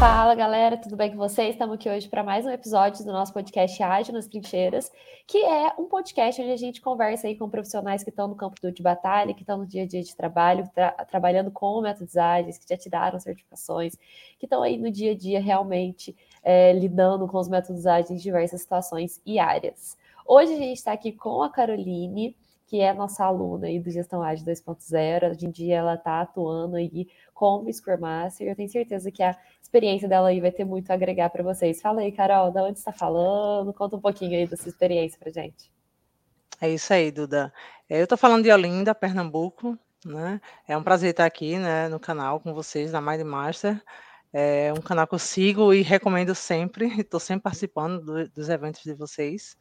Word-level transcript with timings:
Fala 0.00 0.34
galera, 0.34 0.78
tudo 0.78 0.96
bem 0.96 1.10
com 1.10 1.18
vocês? 1.18 1.50
Estamos 1.50 1.74
aqui 1.74 1.86
hoje 1.86 2.08
para 2.08 2.24
mais 2.24 2.46
um 2.46 2.50
episódio 2.50 3.04
do 3.04 3.12
nosso 3.12 3.34
podcast 3.34 3.82
Ágil 3.82 4.14
nas 4.14 4.26
Trincheiras, 4.26 4.90
que 5.26 5.36
é 5.36 5.74
um 5.78 5.84
podcast 5.84 6.40
onde 6.40 6.52
a 6.52 6.56
gente 6.56 6.80
conversa 6.80 7.26
aí 7.26 7.36
com 7.36 7.50
profissionais 7.50 8.02
que 8.02 8.08
estão 8.08 8.26
no 8.26 8.34
campo 8.34 8.56
de 8.72 8.82
batalha, 8.82 9.34
que 9.34 9.42
estão 9.42 9.58
no 9.58 9.66
dia 9.66 9.82
a 9.82 9.86
dia 9.86 10.02
de 10.02 10.16
trabalho, 10.16 10.66
tra 10.74 10.92
trabalhando 11.04 11.50
com 11.50 11.82
métodos 11.82 12.16
ágeis, 12.16 12.56
que 12.56 12.66
já 12.66 12.78
tiraram 12.78 13.20
certificações, 13.20 13.94
que 14.38 14.46
estão 14.46 14.62
aí 14.62 14.78
no 14.78 14.90
dia 14.90 15.12
a 15.12 15.14
dia 15.14 15.38
realmente 15.38 16.16
é, 16.42 16.72
lidando 16.72 17.28
com 17.28 17.36
os 17.36 17.46
métodos 17.46 17.86
ágeis 17.86 18.10
em 18.10 18.16
diversas 18.16 18.62
situações 18.62 19.20
e 19.26 19.38
áreas. 19.38 19.98
Hoje 20.26 20.54
a 20.54 20.56
gente 20.56 20.78
está 20.78 20.92
aqui 20.92 21.12
com 21.12 21.42
a 21.42 21.50
Caroline, 21.50 22.34
que 22.70 22.80
é 22.80 22.94
nossa 22.94 23.24
aluna 23.24 23.66
aí 23.66 23.80
do 23.80 23.90
Gestão 23.90 24.22
Ágil 24.22 24.46
2.0. 24.46 25.32
Hoje 25.32 25.44
em 25.44 25.50
dia 25.50 25.78
ela 25.78 25.94
está 25.94 26.20
atuando 26.20 26.76
aí 26.76 27.08
como 27.34 27.68
Scrum 27.72 27.98
Master. 27.98 28.46
Eu 28.46 28.54
tenho 28.54 28.68
certeza 28.68 29.10
que 29.10 29.24
a 29.24 29.36
experiência 29.60 30.08
dela 30.08 30.28
aí 30.28 30.40
vai 30.40 30.52
ter 30.52 30.64
muito 30.64 30.88
a 30.88 30.94
agregar 30.94 31.30
para 31.30 31.42
vocês. 31.42 31.82
Fala 31.82 32.02
aí, 32.02 32.12
Carol, 32.12 32.52
de 32.52 32.60
onde 32.60 32.78
está 32.78 32.92
falando? 32.92 33.74
Conta 33.74 33.96
um 33.96 34.00
pouquinho 34.00 34.38
aí 34.38 34.46
da 34.46 34.56
sua 34.56 34.68
experiência 34.68 35.18
para 35.18 35.32
gente. 35.32 35.68
É 36.60 36.70
isso 36.70 36.92
aí, 36.92 37.10
Duda. 37.10 37.52
É, 37.88 37.98
eu 37.98 38.04
estou 38.04 38.16
falando 38.16 38.44
de 38.44 38.52
Olinda, 38.52 38.94
Pernambuco. 38.94 39.76
Né? 40.06 40.40
É 40.68 40.76
um 40.76 40.82
prazer 40.84 41.10
estar 41.10 41.26
aqui 41.26 41.58
né, 41.58 41.88
no 41.88 41.98
canal 41.98 42.38
com 42.38 42.54
vocês, 42.54 42.92
da 42.92 43.00
Mind 43.00 43.22
Master. 43.22 43.82
É 44.32 44.72
um 44.72 44.80
canal 44.80 45.08
que 45.08 45.14
eu 45.16 45.18
sigo 45.18 45.74
e 45.74 45.82
recomendo 45.82 46.36
sempre. 46.36 46.86
Estou 47.02 47.18
sempre 47.18 47.42
participando 47.42 48.00
do, 48.00 48.28
dos 48.28 48.48
eventos 48.48 48.84
de 48.84 48.94
vocês. 48.94 49.56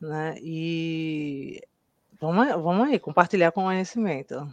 Né? 0.00 0.34
E 0.40 1.62
Vamos, 2.22 2.48
vamos 2.62 2.88
aí, 2.88 3.00
compartilhar 3.00 3.50
conhecimento. 3.50 4.48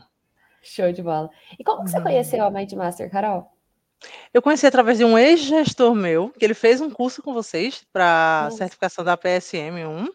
Show 0.59 0.91
de 0.91 1.03
bola. 1.03 1.29
E 1.57 1.63
como 1.63 1.83
que 1.83 1.91
você 1.91 1.97
uhum. 1.97 2.03
conheceu 2.03 2.43
a 2.43 2.49
Mindmaster, 2.49 3.11
Carol? 3.11 3.47
Eu 4.33 4.41
conheci 4.41 4.65
através 4.65 4.97
de 4.97 5.05
um 5.05 5.15
ex-gestor 5.15 5.93
meu, 5.93 6.29
que 6.31 6.43
ele 6.43 6.55
fez 6.55 6.81
um 6.81 6.89
curso 6.89 7.21
com 7.21 7.31
vocês 7.31 7.85
para 7.93 8.49
certificação 8.51 9.05
da 9.05 9.15
PSM1, 9.15 10.07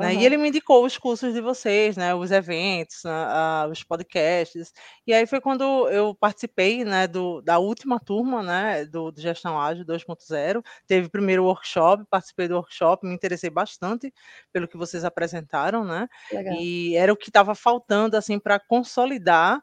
né? 0.00 0.14
E 0.14 0.24
ele 0.24 0.36
me 0.36 0.48
indicou 0.48 0.84
os 0.84 0.96
cursos 0.96 1.34
de 1.34 1.40
vocês, 1.40 1.96
né? 1.96 2.14
Os 2.14 2.30
eventos, 2.30 3.04
a, 3.04 3.68
os 3.70 3.84
podcasts. 3.84 4.72
E 5.06 5.12
aí 5.12 5.26
foi 5.26 5.40
quando 5.40 5.88
eu 5.90 6.14
participei, 6.14 6.84
né? 6.84 7.06
Do, 7.06 7.42
da 7.42 7.58
última 7.58 8.00
turma, 8.00 8.42
né? 8.42 8.84
Do, 8.86 9.10
do 9.10 9.20
Gestão 9.20 9.60
Ágil 9.60 9.84
2.0. 9.84 10.64
Teve 10.86 11.06
o 11.06 11.10
primeiro 11.10 11.44
workshop, 11.44 12.04
participei 12.10 12.48
do 12.48 12.56
workshop, 12.56 13.06
me 13.06 13.14
interessei 13.14 13.50
bastante 13.50 14.12
pelo 14.52 14.66
que 14.66 14.76
vocês 14.76 15.04
apresentaram, 15.04 15.84
né? 15.84 16.08
Legal. 16.32 16.54
E 16.54 16.96
era 16.96 17.12
o 17.12 17.16
que 17.16 17.28
estava 17.28 17.54
faltando, 17.54 18.16
assim, 18.16 18.38
para 18.38 18.58
consolidar 18.58 19.62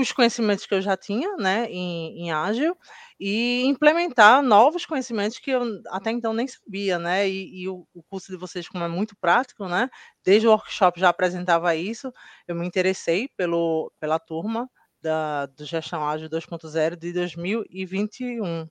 os 0.00 0.12
conhecimentos 0.12 0.66
que 0.66 0.74
eu 0.74 0.82
já 0.82 0.96
tinha, 0.96 1.36
né? 1.36 1.66
Em, 1.70 2.24
em 2.24 2.32
ágil 2.32 2.76
e 3.18 3.64
implementar 3.64 4.42
novos 4.42 4.84
conhecimentos 4.84 5.38
que 5.38 5.50
eu 5.50 5.82
até 5.88 6.10
então 6.10 6.34
nem 6.34 6.46
sabia, 6.46 6.98
né? 6.98 7.28
E, 7.28 7.62
e 7.62 7.68
o, 7.68 7.86
o, 7.94 8.02
curso 8.02 8.30
de 8.30 8.36
vocês, 8.36 8.68
como 8.68 8.84
é 8.84 8.88
muito 8.88 9.16
prático, 9.16 9.66
né? 9.66 9.88
Desde 10.22 10.46
o 10.46 10.50
workshop 10.50 11.00
já 11.00 11.08
apresentava 11.08 11.74
isso, 11.74 12.12
eu 12.46 12.54
me 12.54 12.66
interessei 12.66 13.28
pelo, 13.36 13.90
pela 13.98 14.18
turma 14.18 14.68
da, 15.00 15.46
do 15.46 15.64
Gestão 15.64 16.06
Ágil 16.06 16.28
2.0 16.28 16.96
de 16.96 17.12
2021. 17.12 18.68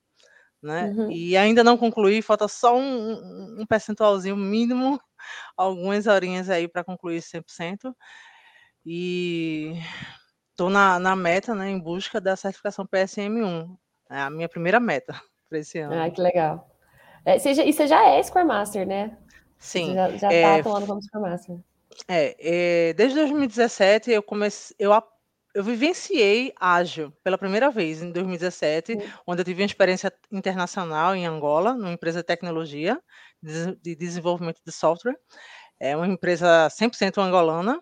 Né? 0.61 0.85
Uhum. 0.85 1.11
E 1.11 1.37
ainda 1.37 1.63
não 1.63 1.77
concluí, 1.77 2.21
falta 2.21 2.47
só 2.47 2.75
um, 2.75 3.61
um 3.61 3.65
percentualzinho 3.67 4.35
mínimo, 4.35 4.99
algumas 5.57 6.07
horinhas 6.07 6.49
aí 6.49 6.67
para 6.67 6.83
concluir 6.83 7.21
100%. 7.21 7.93
E 8.85 9.73
estou 10.55 10.69
na, 10.69 10.97
na 10.97 11.15
meta, 11.15 11.53
né, 11.53 11.69
em 11.69 11.77
busca 11.77 12.21
da 12.21 12.35
certificação 12.35 12.87
PSM1. 12.87 13.77
É 14.09 14.21
a 14.21 14.29
minha 14.29 14.47
primeira 14.47 14.79
meta 14.79 15.13
para 15.49 15.59
esse 15.59 15.79
ano. 15.79 16.01
Ah, 16.01 16.09
que 16.09 16.21
legal. 16.21 16.69
É, 17.25 17.37
você 17.37 17.53
já, 17.53 17.63
e 17.63 17.73
você 17.73 17.87
já 17.87 18.03
é 18.07 18.23
Scrum 18.23 18.45
Master, 18.45 18.88
né? 18.88 19.17
Sim. 19.59 19.89
Você 19.89 19.95
já 19.95 20.09
está 20.15 20.33
é, 20.33 20.59
atuando 20.59 20.88
como 20.88 21.01
Scrum 21.01 21.21
Master. 21.21 21.57
É, 22.07 22.35
é, 22.39 22.94
desde 22.94 23.19
2017 23.19 24.11
eu 24.11 24.23
comecei, 24.23 24.75
eu, 24.79 24.91
eu 25.53 25.63
vivenciei 25.63 26.53
ágil 26.59 27.11
pela 27.23 27.38
primeira 27.38 27.69
vez 27.69 28.01
em 28.01 28.11
2017, 28.11 28.94
Sim. 28.94 29.11
onde 29.25 29.41
eu 29.41 29.45
tive 29.45 29.61
uma 29.61 29.65
experiência 29.65 30.11
internacional 30.31 31.15
em 31.15 31.25
Angola, 31.25 31.73
numa 31.73 31.91
empresa 31.91 32.19
de 32.19 32.25
tecnologia 32.25 33.01
de 33.41 33.95
desenvolvimento 33.95 34.61
de 34.65 34.71
software. 34.71 35.15
É 35.79 35.95
uma 35.95 36.07
empresa 36.07 36.67
100% 36.69 37.17
angolana, 37.17 37.81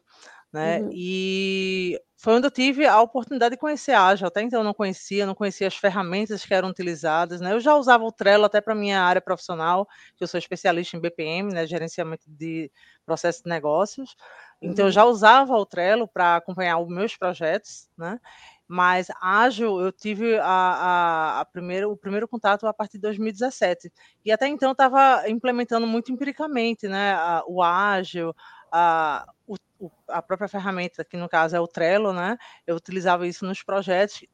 né? 0.51 0.79
Uhum. 0.79 0.89
E 0.91 1.99
foi 2.23 2.35
onde 2.35 2.47
eu 2.47 2.51
tive 2.51 2.85
a 2.85 3.01
oportunidade 3.01 3.55
de 3.55 3.59
conhecer 3.59 3.91
a 3.91 4.07
Agile. 4.07 4.29
Até 4.29 4.41
então 4.41 4.61
eu 4.61 4.63
não 4.63 4.73
conhecia, 4.73 5.25
não 5.25 5.35
conhecia 5.35 5.67
as 5.67 5.75
ferramentas 5.75 6.45
que 6.45 6.53
eram 6.53 6.69
utilizadas, 6.69 7.41
né? 7.41 7.51
Eu 7.51 7.59
já 7.59 7.75
usava 7.75 8.05
o 8.05 8.13
Trello 8.13 8.45
até 8.45 8.61
para 8.61 8.73
minha 8.73 9.01
área 9.01 9.19
profissional, 9.19 9.85
que 10.15 10.23
eu 10.23 10.27
sou 10.27 10.37
especialista 10.37 10.95
em 10.95 11.01
BPM, 11.01 11.53
né? 11.53 11.67
Gerenciamento 11.67 12.23
de 12.25 12.71
processos 13.05 13.43
de 13.43 13.49
negócios. 13.49 14.15
Então 14.61 14.85
eu 14.85 14.87
uhum. 14.87 14.91
já 14.93 15.03
usava 15.03 15.53
o 15.53 15.65
Trello 15.65 16.07
para 16.07 16.37
acompanhar 16.37 16.77
os 16.79 16.87
meus 16.87 17.17
projetos, 17.17 17.89
né? 17.97 18.17
Mas 18.65 19.07
ágil 19.21 19.81
eu 19.81 19.91
tive 19.91 20.37
a, 20.39 20.45
a, 20.45 21.41
a 21.41 21.45
primeiro, 21.45 21.91
o 21.91 21.97
primeiro 21.97 22.25
contato 22.25 22.65
a 22.65 22.73
partir 22.73 22.93
de 22.93 23.01
2017. 23.01 23.91
E 24.23 24.31
até 24.31 24.47
então 24.47 24.69
eu 24.69 24.71
estava 24.71 25.29
implementando 25.29 25.85
muito 25.85 26.09
empiricamente, 26.09 26.87
né? 26.87 27.15
o 27.47 27.61
ágil, 27.61 28.33
a, 28.75 29.31
o, 29.45 29.55
a 30.07 30.19
própria 30.19 30.47
ferramenta, 30.47 31.05
que 31.05 31.15
no 31.15 31.29
caso 31.29 31.55
é 31.55 31.59
o 31.59 31.67
Trello, 31.67 32.11
né? 32.11 32.37
Eu 32.65 32.75
utilizava 32.75 33.27
isso 33.27 33.45
nos 33.45 33.61
projetos, 33.61 34.25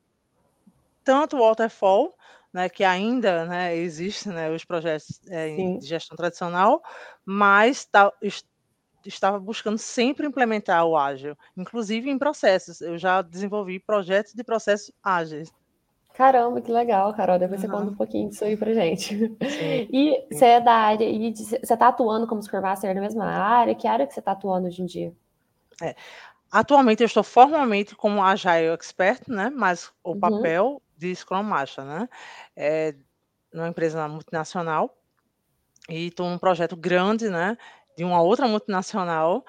tanto 1.04 1.36
o 1.36 1.42
Waterfall, 1.42 2.16
né, 2.54 2.70
que 2.70 2.84
ainda 2.84 3.46
né, 3.46 3.76
existe, 3.76 4.30
né, 4.30 4.50
os 4.50 4.64
projetos 4.64 5.22
é, 5.28 5.56
de 5.78 5.86
gestão 5.86 6.16
tradicional, 6.16 6.82
mas 7.24 7.86
tá, 7.86 8.12
estava 9.06 9.40
buscando 9.40 9.78
sempre 9.78 10.26
implementar 10.26 10.86
o 10.86 10.98
ágil, 10.98 11.38
inclusive 11.56 12.10
em 12.10 12.18
processos. 12.18 12.82
Eu 12.82 12.98
já 12.98 13.22
desenvolvi 13.22 13.80
projetos 13.80 14.34
de 14.34 14.44
processos 14.44 14.92
ágeis. 15.04 15.52
Caramba, 16.20 16.60
que 16.60 16.70
legal, 16.70 17.14
Carol. 17.14 17.40
Depois 17.40 17.64
uhum. 17.64 17.70
você 17.70 17.74
conta 17.74 17.92
um 17.92 17.96
pouquinho 17.96 18.28
disso 18.28 18.44
aí 18.44 18.58
pra 18.58 18.74
gente. 18.74 19.16
Sim, 19.16 19.38
e 19.90 20.28
você 20.30 20.46
é 20.48 20.60
da 20.60 20.74
área, 20.74 21.06
e 21.06 21.34
você 21.34 21.56
está 21.56 21.88
atuando 21.88 22.28
como 22.28 22.44
Scrum 22.44 22.60
Master 22.60 22.94
na 22.94 23.00
mesma 23.00 23.24
área? 23.24 23.74
Que 23.74 23.88
área 23.88 24.06
que 24.06 24.14
você 24.14 24.20
está 24.20 24.34
atuando 24.34 24.68
hoje 24.68 24.82
em 24.82 24.86
dia? 24.86 25.14
É. 25.82 25.96
Atualmente 26.52 27.02
eu 27.02 27.06
estou 27.06 27.24
formalmente 27.24 27.96
como 27.96 28.22
Agile 28.22 28.68
Expert, 28.74 29.30
né? 29.30 29.50
Mas 29.50 29.94
o 30.04 30.12
uhum. 30.12 30.20
papel 30.20 30.82
de 30.98 31.16
Scrum 31.16 31.42
Master, 31.42 31.86
né? 31.86 32.10
É 32.54 32.96
numa 33.54 33.70
empresa 33.70 34.06
multinacional 34.10 34.94
e 35.88 36.08
estou 36.08 36.30
num 36.30 36.38
projeto 36.38 36.76
grande, 36.76 37.30
né? 37.30 37.58
De 37.96 38.04
uma 38.04 38.22
outra 38.22 38.46
multinacional, 38.46 39.46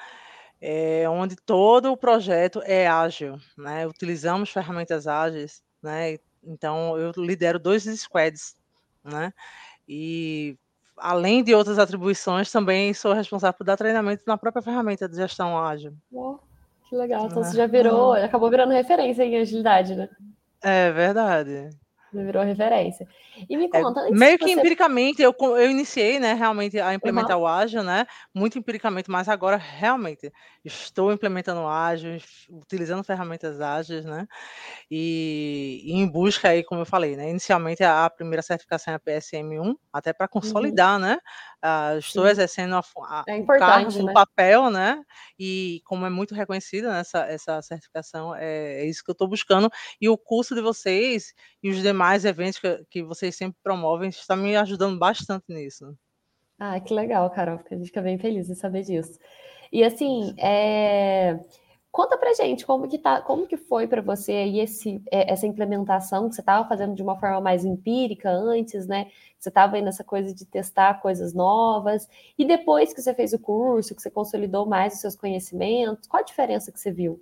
é, 0.60 1.09
onde 1.09 1.34
todo 1.34 1.91
o 1.91 1.97
projeto 1.97 2.62
é 2.64 2.86
ágil, 2.86 3.41
né? 3.59 3.88
Utilizamos 3.88 4.50
ferramentas 4.50 5.09
ágeis, 5.09 5.64
né? 5.82 6.16
Então, 6.42 6.96
eu 6.98 7.12
lidero 7.16 7.58
dois 7.58 7.84
squads, 7.84 8.56
né? 9.04 9.32
E 9.88 10.56
além 10.96 11.42
de 11.42 11.54
outras 11.54 11.78
atribuições, 11.78 12.50
também 12.50 12.92
sou 12.94 13.12
responsável 13.12 13.56
por 13.56 13.64
dar 13.64 13.76
treinamento 13.76 14.22
na 14.26 14.38
própria 14.38 14.62
ferramenta 14.62 15.08
de 15.08 15.16
gestão 15.16 15.58
ágil. 15.58 15.94
Oh, 16.12 16.38
que 16.88 16.96
legal. 16.96 17.26
Então, 17.26 17.42
você 17.42 17.56
já 17.56 17.66
virou, 17.66 18.12
acabou 18.12 18.50
virando 18.50 18.72
referência 18.72 19.24
em 19.24 19.36
agilidade, 19.36 19.94
né? 19.94 20.08
É 20.62 20.90
verdade 20.92 21.70
virou 22.12 22.43
referência. 22.43 23.06
E 23.48 23.56
me 23.56 23.66
é, 23.66 23.69
conta. 23.69 24.09
É, 24.09 24.10
meio 24.10 24.38
que 24.38 24.44
você... 24.44 24.53
empiricamente, 24.53 25.22
eu, 25.22 25.34
eu 25.41 25.71
iniciei, 25.71 26.19
né, 26.19 26.34
realmente 26.34 26.78
a 26.81 26.93
implementar 26.93 27.37
uhum. 27.37 27.44
o 27.44 27.47
ágil, 27.47 27.82
né, 27.82 28.06
muito 28.34 28.59
empiricamente, 28.59 29.10
mas 29.10 29.28
agora 29.28 29.56
realmente 29.56 30.32
estou 30.65 31.12
implementando 31.12 31.60
o 31.60 31.69
ágil, 31.69 32.19
utilizando 32.50 33.04
ferramentas 33.04 33.60
ágeis, 33.60 34.04
né, 34.04 34.26
e, 34.91 35.83
e, 35.84 35.92
em 35.92 36.09
busca 36.09 36.48
aí, 36.48 36.65
como 36.65 36.83
eu 36.83 36.86
falei, 36.86 37.16
né, 37.16 37.30
inicialmente 37.30 37.83
a, 37.84 38.10
primeira 38.10 38.42
certificação 38.42 38.92
é 38.92 38.97
a 38.97 39.01
PSM1, 39.01 39.77
até 39.92 40.13
para 40.13 40.24
uhum. 40.24 40.41
consolidar, 40.41 40.95
uhum. 40.95 41.06
né, 41.06 41.18
uh, 41.65 41.98
estou 41.98 42.24
Sim. 42.24 42.30
exercendo 42.30 42.74
a, 42.74 42.80
a, 42.80 43.24
é 43.28 43.36
o 43.36 43.47
cargo, 43.47 44.03
né? 44.03 44.10
o 44.10 44.13
papel, 44.13 44.71
né, 44.71 45.03
e 45.39 45.80
como 45.84 46.04
é 46.04 46.10
muito 46.10 46.34
reconhecida 46.34 46.91
nessa 46.91 47.21
essa 47.21 47.63
certificação, 47.63 48.34
é, 48.34 48.83
é 48.83 48.86
isso 48.86 49.04
que 49.04 49.10
eu 49.10 49.13
estou 49.13 49.28
buscando, 49.28 49.71
e 50.01 50.09
o 50.09 50.18
curso 50.18 50.54
de 50.54 50.60
vocês 50.60 51.33
e 51.63 51.71
os 51.71 51.80
demais 51.80 51.99
eventos 52.24 52.58
que, 52.58 52.84
que 52.91 53.02
vocês 53.02 53.36
sempre 53.36 53.58
promovem 53.62 54.08
está 54.08 54.36
me 54.36 54.56
ajudando 54.56 54.98
bastante 54.98 55.44
nisso. 55.48 55.97
Ah, 56.58 56.78
que 56.80 56.92
legal, 56.92 57.28
Carol, 57.30 57.58
a 57.70 57.74
gente 57.74 57.86
fica 57.86 58.02
bem 58.02 58.18
feliz 58.18 58.47
de 58.47 58.54
saber 58.54 58.82
disso. 58.82 59.18
E 59.72 59.82
assim, 59.84 60.34
é... 60.38 61.38
conta 61.91 62.18
pra 62.18 62.34
gente 62.34 62.66
como 62.66 62.88
que, 62.88 62.98
tá, 62.98 63.22
como 63.22 63.47
que 63.47 63.56
foi 63.56 63.86
para 63.86 64.02
você 64.02 64.32
aí 64.32 64.60
esse, 64.60 65.02
é, 65.10 65.32
essa 65.32 65.47
implementação 65.47 66.28
que 66.28 66.34
você 66.34 66.42
estava 66.42 66.68
fazendo 66.68 66.94
de 66.94 67.02
uma 67.02 67.18
forma 67.18 67.41
mais 67.41 67.64
empírica 67.64 68.30
antes, 68.30 68.86
né? 68.86 69.10
Você 69.38 69.48
estava 69.48 69.76
aí 69.76 69.82
nessa 69.82 70.04
coisa 70.04 70.34
de 70.34 70.44
testar 70.44 71.00
coisas 71.00 71.32
novas, 71.32 72.08
e 72.38 72.44
depois 72.44 72.92
que 72.92 73.00
você 73.00 73.14
fez 73.14 73.32
o 73.32 73.38
curso, 73.38 73.94
que 73.94 74.03
você 74.03 74.10
consolidou 74.10 74.66
mais 74.66 74.94
os 74.94 75.00
seus 75.00 75.16
conhecimentos, 75.16 76.08
qual 76.08 76.20
a 76.22 76.24
diferença 76.24 76.70
que 76.72 76.78
você 76.80 76.92
viu? 76.92 77.20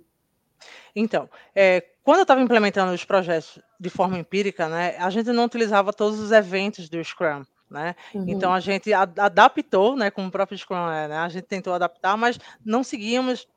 Então, 0.95 1.29
é, 1.55 1.81
quando 2.03 2.17
eu 2.17 2.23
estava 2.23 2.41
implementando 2.41 2.93
os 2.93 3.05
projetos 3.05 3.59
de 3.79 3.89
forma 3.89 4.17
empírica, 4.17 4.67
né, 4.67 4.95
a 4.97 5.09
gente 5.09 5.31
não 5.31 5.45
utilizava 5.45 5.93
todos 5.93 6.19
os 6.19 6.31
eventos 6.31 6.89
do 6.89 7.03
Scrum. 7.03 7.43
Né? 7.69 7.95
Uhum. 8.15 8.25
Então 8.27 8.51
a 8.51 8.59
gente 8.59 8.91
adaptou, 8.91 9.95
né, 9.95 10.09
como 10.09 10.27
o 10.27 10.31
próprio 10.31 10.57
Scrum 10.57 10.89
é, 10.89 11.07
né? 11.07 11.17
A 11.17 11.29
gente 11.29 11.45
tentou 11.45 11.71
adaptar, 11.71 12.17
mas 12.17 12.39
não 12.65 12.83
seguíamos 12.83 13.47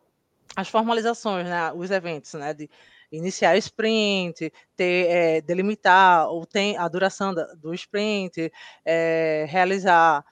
as 0.54 0.69
formalizações, 0.69 1.46
né, 1.46 1.72
os 1.72 1.90
eventos, 1.90 2.34
né, 2.34 2.52
de 2.52 2.69
iniciar 3.10 3.56
sprint, 3.56 4.52
ter, 4.76 5.06
é, 5.08 5.40
delimitar 5.40 6.28
o 6.28 6.44
tem, 6.44 6.76
a 6.76 6.87
duração 6.88 7.32
da, 7.32 7.44
do 7.54 7.72
sprint, 7.72 8.52
é, 8.84 9.46
realizar 9.49 10.25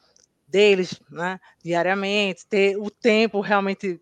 deles, 0.47 1.01
né, 1.11 1.41
diariamente, 1.63 2.47
ter 2.47 2.77
o 2.77 2.91
tempo 2.91 3.41
realmente 3.41 4.01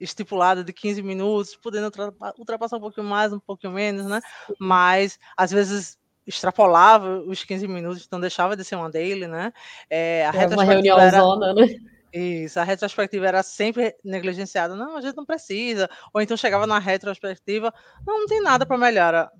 estipulado 0.00 0.64
de 0.64 0.72
15 0.72 1.02
minutos, 1.02 1.54
podendo 1.54 1.92
ultrapassar 2.38 2.78
um 2.78 2.80
pouquinho 2.80 3.06
mais, 3.06 3.32
um 3.32 3.38
pouquinho 3.38 3.72
menos, 3.72 4.06
né? 4.06 4.20
Mas 4.58 5.18
às 5.36 5.50
vezes 5.50 5.98
extrapolava 6.26 7.20
os 7.20 7.44
15 7.44 7.66
minutos, 7.68 8.04
então 8.06 8.20
deixava 8.20 8.56
de 8.56 8.64
ser 8.64 8.76
uma 8.76 8.90
daily, 8.90 9.26
né? 9.26 9.52
É, 9.88 10.26
a 10.26 10.42
é 10.42 10.46
uma 10.46 10.64
reunião 10.64 10.98
era... 10.98 11.18
zona, 11.18 11.52
né? 11.52 11.66
Isso, 12.12 12.58
a 12.58 12.64
retrospectiva 12.64 13.26
era 13.26 13.42
sempre 13.42 13.94
negligenciada. 14.04 14.74
Não, 14.74 14.96
a 14.96 15.00
gente 15.00 15.16
não 15.16 15.24
precisa. 15.24 15.88
Ou 16.12 16.20
então 16.20 16.36
chegava 16.36 16.66
na 16.66 16.78
retrospectiva, 16.78 17.72
não, 18.04 18.20
não 18.20 18.26
tem 18.26 18.42
nada 18.42 18.66
para 18.66 18.76
melhorar. 18.76 19.30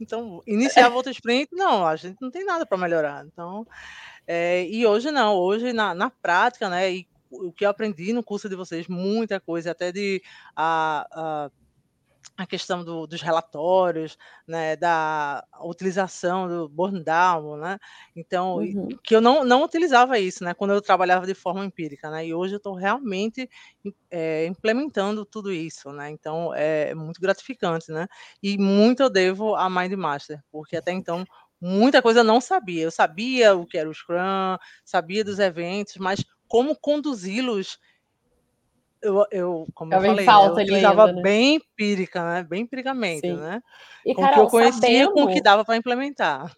Então, 0.00 0.42
iniciava 0.46 0.94
outro 0.94 1.10
sprint, 1.10 1.48
não, 1.52 1.86
a 1.86 1.96
gente 1.96 2.16
não 2.20 2.30
tem 2.30 2.44
nada 2.44 2.66
para 2.66 2.78
melhorar. 2.78 3.24
Então, 3.26 3.66
é, 4.26 4.64
e 4.66 4.86
hoje 4.86 5.10
não, 5.10 5.34
hoje 5.34 5.72
na, 5.72 5.94
na 5.94 6.10
prática, 6.10 6.68
né? 6.68 6.92
E 6.92 7.08
o 7.30 7.52
que 7.52 7.64
eu 7.64 7.70
aprendi 7.70 8.12
no 8.12 8.22
curso 8.22 8.48
de 8.48 8.56
vocês, 8.56 8.88
muita 8.88 9.40
coisa, 9.40 9.70
até 9.70 9.92
de 9.92 10.22
a, 10.54 11.06
a, 11.10 11.50
a 12.36 12.46
questão 12.46 12.84
do, 12.84 13.06
dos 13.06 13.22
relatórios, 13.22 14.18
né, 14.46 14.76
da 14.76 15.44
utilização 15.62 16.46
do 16.46 16.68
burn 16.68 17.02
down, 17.02 17.56
né? 17.56 17.78
Então, 18.14 18.56
uhum. 18.56 18.88
que 19.02 19.16
eu 19.16 19.20
não, 19.20 19.44
não 19.44 19.62
utilizava 19.62 20.18
isso, 20.18 20.44
né, 20.44 20.52
quando 20.52 20.72
eu 20.74 20.82
trabalhava 20.82 21.26
de 21.26 21.34
forma 21.34 21.64
empírica, 21.64 22.10
né? 22.10 22.26
E 22.26 22.34
hoje 22.34 22.54
eu 22.54 22.58
estou 22.58 22.74
realmente 22.74 23.48
é, 24.10 24.46
implementando 24.46 25.24
tudo 25.24 25.52
isso, 25.52 25.90
né? 25.92 26.10
Então, 26.10 26.52
é 26.54 26.94
muito 26.94 27.20
gratificante, 27.20 27.90
né? 27.90 28.06
E 28.42 28.58
muito 28.58 29.02
eu 29.02 29.10
devo 29.10 29.54
a 29.54 29.70
Mindmaster, 29.70 30.42
porque 30.50 30.76
até 30.76 30.92
então 30.92 31.24
muita 31.60 32.02
coisa 32.02 32.20
eu 32.20 32.24
não 32.24 32.40
sabia. 32.40 32.82
Eu 32.82 32.90
sabia 32.90 33.56
o 33.56 33.66
que 33.66 33.78
era 33.78 33.88
o 33.88 33.94
Scrum, 33.94 34.58
sabia 34.84 35.24
dos 35.24 35.38
eventos, 35.38 35.96
mas 35.96 36.24
como 36.48 36.76
conduzi-los, 36.76 37.78
eu, 39.02 39.26
eu, 39.30 39.66
como 39.74 39.92
eu, 39.92 39.98
eu 39.98 40.06
falei, 40.06 40.24
falta 40.24 40.60
eu 40.60 40.64
utilizava 40.64 41.12
né? 41.12 41.22
bem 41.22 41.54
empírica, 41.56 42.24
né? 42.24 42.42
Bem 42.42 42.62
empiricamente, 42.62 43.26
Sim. 43.26 43.36
né? 43.36 43.62
E, 44.04 44.14
com 44.14 44.22
o 44.22 44.32
que 44.32 44.40
eu 44.40 44.46
conhecia 44.48 44.80
sabendo... 44.80 45.12
com 45.12 45.22
o 45.24 45.32
que 45.32 45.40
dava 45.40 45.64
para 45.64 45.76
implementar. 45.76 46.52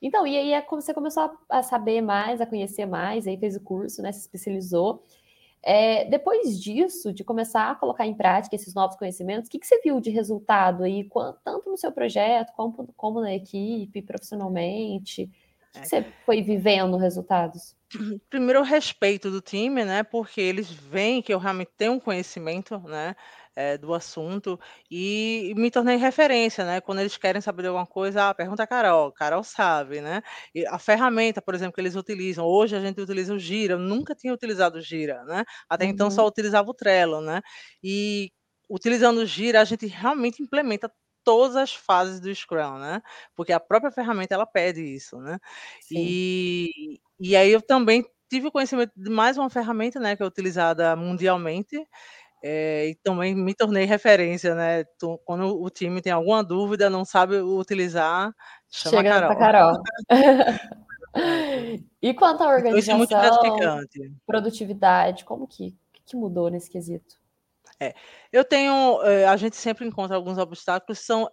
Então, 0.00 0.26
e 0.26 0.36
aí 0.36 0.52
é 0.52 0.62
como 0.62 0.80
você 0.80 0.94
começou 0.94 1.30
a, 1.48 1.62
saber 1.62 2.00
mais, 2.00 2.40
a 2.40 2.46
conhecer 2.46 2.86
mais, 2.86 3.26
aí 3.26 3.36
fez 3.36 3.54
o 3.56 3.60
curso, 3.60 4.00
né? 4.00 4.10
Se 4.12 4.20
especializou. 4.20 5.04
É, 5.62 6.06
depois 6.06 6.58
disso, 6.58 7.12
de 7.12 7.22
começar 7.22 7.70
a 7.70 7.74
colocar 7.74 8.06
em 8.06 8.14
prática 8.14 8.56
esses 8.56 8.72
novos 8.72 8.96
conhecimentos, 8.96 9.46
o 9.46 9.50
que, 9.50 9.58
que 9.58 9.66
você 9.66 9.78
viu 9.82 10.00
de 10.00 10.08
resultado 10.08 10.84
aí, 10.84 11.06
tanto 11.44 11.68
no 11.68 11.76
seu 11.76 11.92
projeto, 11.92 12.50
como, 12.54 12.88
como 12.96 13.20
na 13.20 13.34
equipe, 13.34 14.00
profissionalmente? 14.00 15.24
O 15.24 15.72
que, 15.72 15.78
é. 15.78 15.82
que 15.82 15.88
você 15.88 16.06
foi 16.24 16.40
vivendo 16.40 16.96
resultados? 16.96 17.76
Primeiro, 18.30 18.60
o 18.60 18.64
respeito 18.64 19.30
do 19.30 19.40
time, 19.40 19.84
né? 19.84 20.02
Porque 20.02 20.40
eles 20.40 20.70
veem 20.70 21.20
que 21.20 21.32
eu 21.34 21.38
realmente 21.38 21.72
tenho 21.76 21.92
um 21.92 22.00
conhecimento, 22.00 22.78
né? 22.80 23.16
É, 23.56 23.76
do 23.76 23.92
assunto 23.92 24.58
e 24.88 25.52
me 25.56 25.72
tornei 25.72 25.96
referência, 25.96 26.64
né? 26.64 26.80
Quando 26.80 27.00
eles 27.00 27.16
querem 27.16 27.40
saber 27.42 27.62
de 27.62 27.68
alguma 27.68 27.84
coisa, 27.86 28.28
ah, 28.30 28.34
pergunta 28.34 28.62
a 28.62 28.66
Carol, 28.66 29.12
Carol 29.12 29.42
sabe, 29.42 30.00
né? 30.00 30.22
E 30.54 30.64
a 30.66 30.78
ferramenta, 30.78 31.42
por 31.42 31.54
exemplo, 31.54 31.74
que 31.74 31.80
eles 31.80 31.96
utilizam, 31.96 32.46
hoje 32.46 32.76
a 32.76 32.80
gente 32.80 33.00
utiliza 33.00 33.34
o 33.34 33.38
Gira, 33.38 33.74
eu 33.74 33.78
nunca 33.78 34.14
tinha 34.14 34.32
utilizado 34.32 34.78
o 34.78 34.80
Gira, 34.80 35.24
né? 35.24 35.44
Até 35.68 35.84
uhum. 35.84 35.90
então 35.90 36.10
só 36.10 36.22
uhum. 36.22 36.28
utilizava 36.28 36.70
o 36.70 36.74
Trello, 36.74 37.20
né? 37.20 37.40
E 37.82 38.30
utilizando 38.68 39.18
o 39.18 39.26
Gira, 39.26 39.60
a 39.60 39.64
gente 39.64 39.86
realmente 39.86 40.40
implementa 40.42 40.90
todas 41.24 41.56
as 41.56 41.74
fases 41.74 42.20
do 42.20 42.34
Scrum, 42.34 42.78
né? 42.78 43.02
Porque 43.34 43.52
a 43.52 43.60
própria 43.60 43.90
ferramenta 43.92 44.34
ela 44.34 44.46
pede 44.46 44.80
isso, 44.82 45.18
né? 45.18 45.38
E, 45.90 47.00
e 47.20 47.36
aí 47.36 47.52
eu 47.52 47.60
também 47.60 48.04
tive 48.30 48.46
o 48.46 48.52
conhecimento 48.52 48.92
de 48.96 49.10
mais 49.10 49.36
uma 49.36 49.50
ferramenta, 49.50 50.00
né, 50.00 50.16
que 50.16 50.22
é 50.22 50.26
utilizada 50.26 50.96
mundialmente, 50.96 51.76
é, 52.42 52.88
e 52.88 52.94
também 53.02 53.34
me 53.34 53.54
tornei 53.54 53.84
referência, 53.84 54.54
né? 54.54 54.84
quando 55.26 55.60
o 55.60 55.68
time 55.68 56.00
tem 56.00 56.12
alguma 56.12 56.42
dúvida, 56.42 56.88
não 56.88 57.04
sabe 57.04 57.36
utilizar, 57.36 58.32
chama 58.70 58.96
Chega 58.96 59.16
a 59.16 59.36
Carol. 59.36 59.38
Carol. 59.38 59.82
e 62.00 62.14
quanto 62.14 62.42
à 62.42 62.48
organização, 62.48 63.02
então, 63.02 63.20
é 63.20 63.76
muito 63.76 64.16
produtividade, 64.26 65.24
como 65.24 65.46
que, 65.46 65.76
que 66.06 66.16
mudou 66.16 66.48
nesse 66.48 66.70
quesito? 66.70 67.20
É, 67.78 67.94
eu 68.32 68.44
tenho, 68.44 69.02
eh, 69.02 69.26
a 69.26 69.36
gente 69.36 69.56
sempre 69.56 69.86
encontra 69.86 70.16
alguns 70.16 70.38
obstáculos, 70.38 70.98
são 70.98 71.30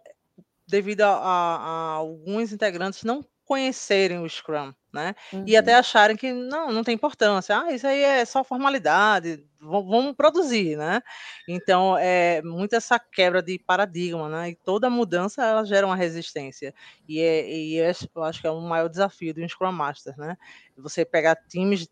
devido 0.67 1.01
a, 1.01 1.09
a, 1.09 1.55
a 1.55 1.91
alguns 1.93 2.51
integrantes 2.51 3.03
não 3.03 3.23
conhecerem 3.47 4.19
o 4.19 4.29
Scrum, 4.29 4.73
né? 4.91 5.15
Uhum. 5.31 5.45
E 5.47 5.55
até 5.55 5.73
uhum. 5.73 5.79
acharem 5.79 6.17
que 6.17 6.33
não, 6.33 6.69
não 6.69 6.83
tem 6.83 6.93
importância. 6.93 7.57
Ah, 7.57 7.71
isso 7.71 7.87
aí 7.87 8.01
é 8.01 8.25
só 8.25 8.43
formalidade, 8.43 9.41
vamos 9.59 10.13
produzir, 10.15 10.77
né? 10.77 11.01
Então, 11.47 11.97
é 11.97 12.41
muito 12.41 12.75
essa 12.75 12.99
quebra 12.99 13.41
de 13.41 13.57
paradigma, 13.57 14.27
né? 14.27 14.49
E 14.49 14.55
toda 14.55 14.89
mudança 14.89 15.43
ela 15.43 15.63
gera 15.63 15.87
uma 15.87 15.95
resistência. 15.95 16.73
E, 17.07 17.21
é, 17.21 17.49
e 17.49 17.79
é, 17.79 17.91
eu 18.13 18.23
acho 18.23 18.41
que 18.41 18.47
é 18.47 18.51
o 18.51 18.59
maior 18.59 18.89
desafio 18.89 19.33
do 19.33 19.47
Scrum 19.47 19.71
Master, 19.71 20.13
né? 20.17 20.37
Você 20.77 21.05
pegar 21.05 21.37
times 21.47 21.89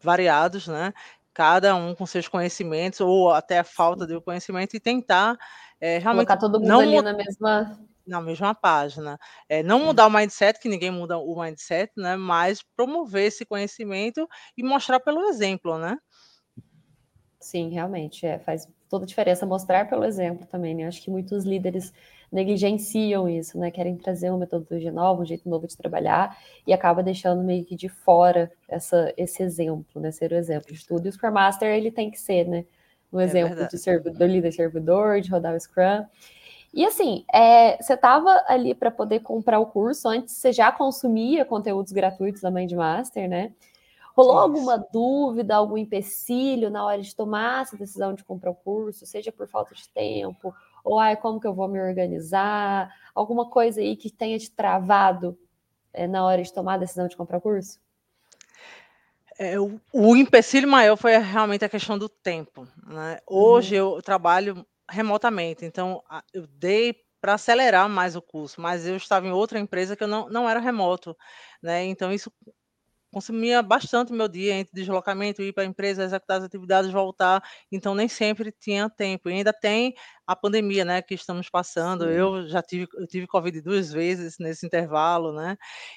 variados, 0.00 0.68
né? 0.68 0.92
cada 1.32 1.76
um 1.76 1.94
com 1.94 2.04
seus 2.04 2.26
conhecimentos, 2.26 3.00
ou 3.00 3.30
até 3.30 3.60
a 3.60 3.64
falta 3.64 4.04
de 4.04 4.20
conhecimento, 4.20 4.74
e 4.74 4.80
tentar 4.80 5.38
é, 5.80 5.98
realmente. 5.98 6.26
Colocar 6.26 6.36
todo 6.36 6.58
mundo 6.58 6.68
não 6.68 6.80
ali 6.80 7.00
na 7.00 7.12
mesma. 7.12 7.78
Na 8.08 8.20
mesma 8.20 8.54
página. 8.54 9.18
É, 9.48 9.62
não 9.62 9.84
mudar 9.84 10.06
o 10.06 10.10
mindset, 10.10 10.58
que 10.58 10.68
ninguém 10.68 10.90
muda 10.90 11.18
o 11.18 11.40
mindset, 11.40 11.92
né? 11.96 12.16
Mas 12.16 12.62
promover 12.76 13.26
esse 13.26 13.44
conhecimento 13.44 14.26
e 14.56 14.62
mostrar 14.62 14.98
pelo 15.00 15.24
exemplo, 15.24 15.78
né? 15.78 15.96
Sim, 17.40 17.70
realmente, 17.70 18.26
é, 18.26 18.38
faz 18.38 18.66
toda 18.88 19.04
a 19.04 19.06
diferença 19.06 19.46
mostrar 19.46 19.88
pelo 19.88 20.04
exemplo 20.04 20.46
também, 20.46 20.74
né? 20.74 20.86
Acho 20.86 21.02
que 21.02 21.10
muitos 21.10 21.44
líderes 21.44 21.92
negligenciam 22.32 23.28
isso, 23.28 23.58
né? 23.58 23.70
Querem 23.70 23.96
trazer 23.96 24.30
uma 24.30 24.38
metodologia 24.38 24.90
nova, 24.90 25.22
um 25.22 25.26
jeito 25.26 25.48
novo 25.48 25.66
de 25.66 25.76
trabalhar 25.76 26.36
e 26.66 26.72
acaba 26.72 27.02
deixando 27.02 27.42
meio 27.42 27.64
que 27.64 27.76
de 27.76 27.88
fora 27.88 28.50
essa, 28.68 29.12
esse 29.16 29.42
exemplo, 29.42 30.00
né? 30.00 30.10
Ser 30.10 30.32
o 30.32 30.36
exemplo 30.36 30.72
de 30.72 30.86
tudo. 30.86 31.06
E 31.06 31.08
o 31.08 31.12
Scrum 31.12 31.30
Master, 31.30 31.68
ele 31.68 31.90
tem 31.90 32.10
que 32.10 32.18
ser, 32.18 32.46
né? 32.46 32.64
Um 33.12 33.20
é 33.20 33.24
exemplo 33.24 33.68
de 33.68 33.78
servidor, 33.78 34.26
líder 34.26 34.52
servidor, 34.52 35.20
de 35.20 35.30
rodar 35.30 35.54
o 35.54 35.60
Scrum. 35.60 36.04
E 36.72 36.84
assim, 36.84 37.24
é, 37.32 37.80
você 37.82 37.94
estava 37.94 38.44
ali 38.46 38.74
para 38.74 38.90
poder 38.90 39.20
comprar 39.20 39.58
o 39.58 39.66
curso, 39.66 40.08
antes 40.08 40.34
você 40.34 40.52
já 40.52 40.70
consumia 40.70 41.44
conteúdos 41.44 41.92
gratuitos 41.92 42.42
da 42.42 42.50
Mindmaster, 42.50 43.28
né? 43.28 43.52
Rolou 44.14 44.34
Isso. 44.34 44.42
alguma 44.42 44.78
dúvida, 44.92 45.54
algum 45.54 45.78
empecilho 45.78 46.70
na 46.70 46.84
hora 46.84 47.00
de 47.00 47.14
tomar 47.14 47.62
essa 47.62 47.76
decisão 47.76 48.12
de 48.14 48.24
comprar 48.24 48.50
o 48.50 48.54
curso, 48.54 49.06
seja 49.06 49.30
por 49.30 49.46
falta 49.46 49.74
de 49.74 49.88
tempo, 49.88 50.52
ou 50.84 50.98
ai, 50.98 51.16
como 51.16 51.40
que 51.40 51.46
eu 51.46 51.54
vou 51.54 51.68
me 51.68 51.80
organizar? 51.80 52.92
Alguma 53.14 53.48
coisa 53.48 53.80
aí 53.80 53.96
que 53.96 54.10
tenha 54.10 54.38
te 54.38 54.50
travado 54.50 55.38
é, 55.92 56.06
na 56.06 56.24
hora 56.24 56.42
de 56.42 56.52
tomar 56.52 56.74
a 56.74 56.78
decisão 56.78 57.06
de 57.08 57.16
comprar 57.16 57.38
o 57.38 57.40
curso? 57.40 57.78
É, 59.38 59.58
o, 59.58 59.80
o, 59.92 60.16
empecilho 60.16 60.68
maior 60.68 60.96
foi 60.96 61.16
realmente 61.16 61.64
a 61.64 61.68
questão 61.68 61.96
do 61.96 62.08
tempo. 62.08 62.66
Né? 62.84 63.20
Hoje 63.24 63.80
uhum. 63.80 63.94
eu 63.94 64.02
trabalho 64.02 64.66
remotamente, 64.90 65.64
então 65.64 66.02
eu 66.32 66.46
dei 66.46 66.94
para 67.20 67.34
acelerar 67.34 67.88
mais 67.88 68.14
o 68.16 68.22
curso, 68.22 68.60
mas 68.60 68.86
eu 68.86 68.96
estava 68.96 69.26
em 69.26 69.32
outra 69.32 69.58
empresa 69.58 69.96
que 69.96 70.04
eu 70.04 70.08
não, 70.08 70.28
não 70.28 70.48
era 70.48 70.60
remoto, 70.60 71.16
né? 71.62 71.84
Então 71.84 72.12
isso 72.12 72.32
consumia 73.18 73.60
bastante 73.62 74.12
meu 74.12 74.28
dia 74.28 74.54
entre 74.54 74.72
deslocamento, 74.72 75.42
ir 75.42 75.52
para 75.52 75.64
a 75.64 75.66
empresa, 75.66 76.04
executar 76.04 76.38
as 76.38 76.44
atividades, 76.44 76.92
voltar, 76.92 77.42
então 77.70 77.92
nem 77.92 78.06
sempre 78.06 78.52
tinha 78.52 78.88
tempo. 78.88 79.28
E 79.28 79.32
ainda 79.32 79.52
tem 79.52 79.94
a 80.24 80.36
pandemia, 80.36 80.84
né, 80.84 81.02
que 81.02 81.14
estamos 81.14 81.50
passando. 81.50 82.04
Sim. 82.04 82.10
Eu 82.10 82.46
já 82.46 82.62
tive, 82.62 82.86
eu 82.94 83.06
tive 83.08 83.26
Covid 83.26 83.60
duas 83.60 83.90
vezes 83.90 84.36
nesse 84.38 84.64
intervalo, 84.64 85.32
né, 85.32 85.56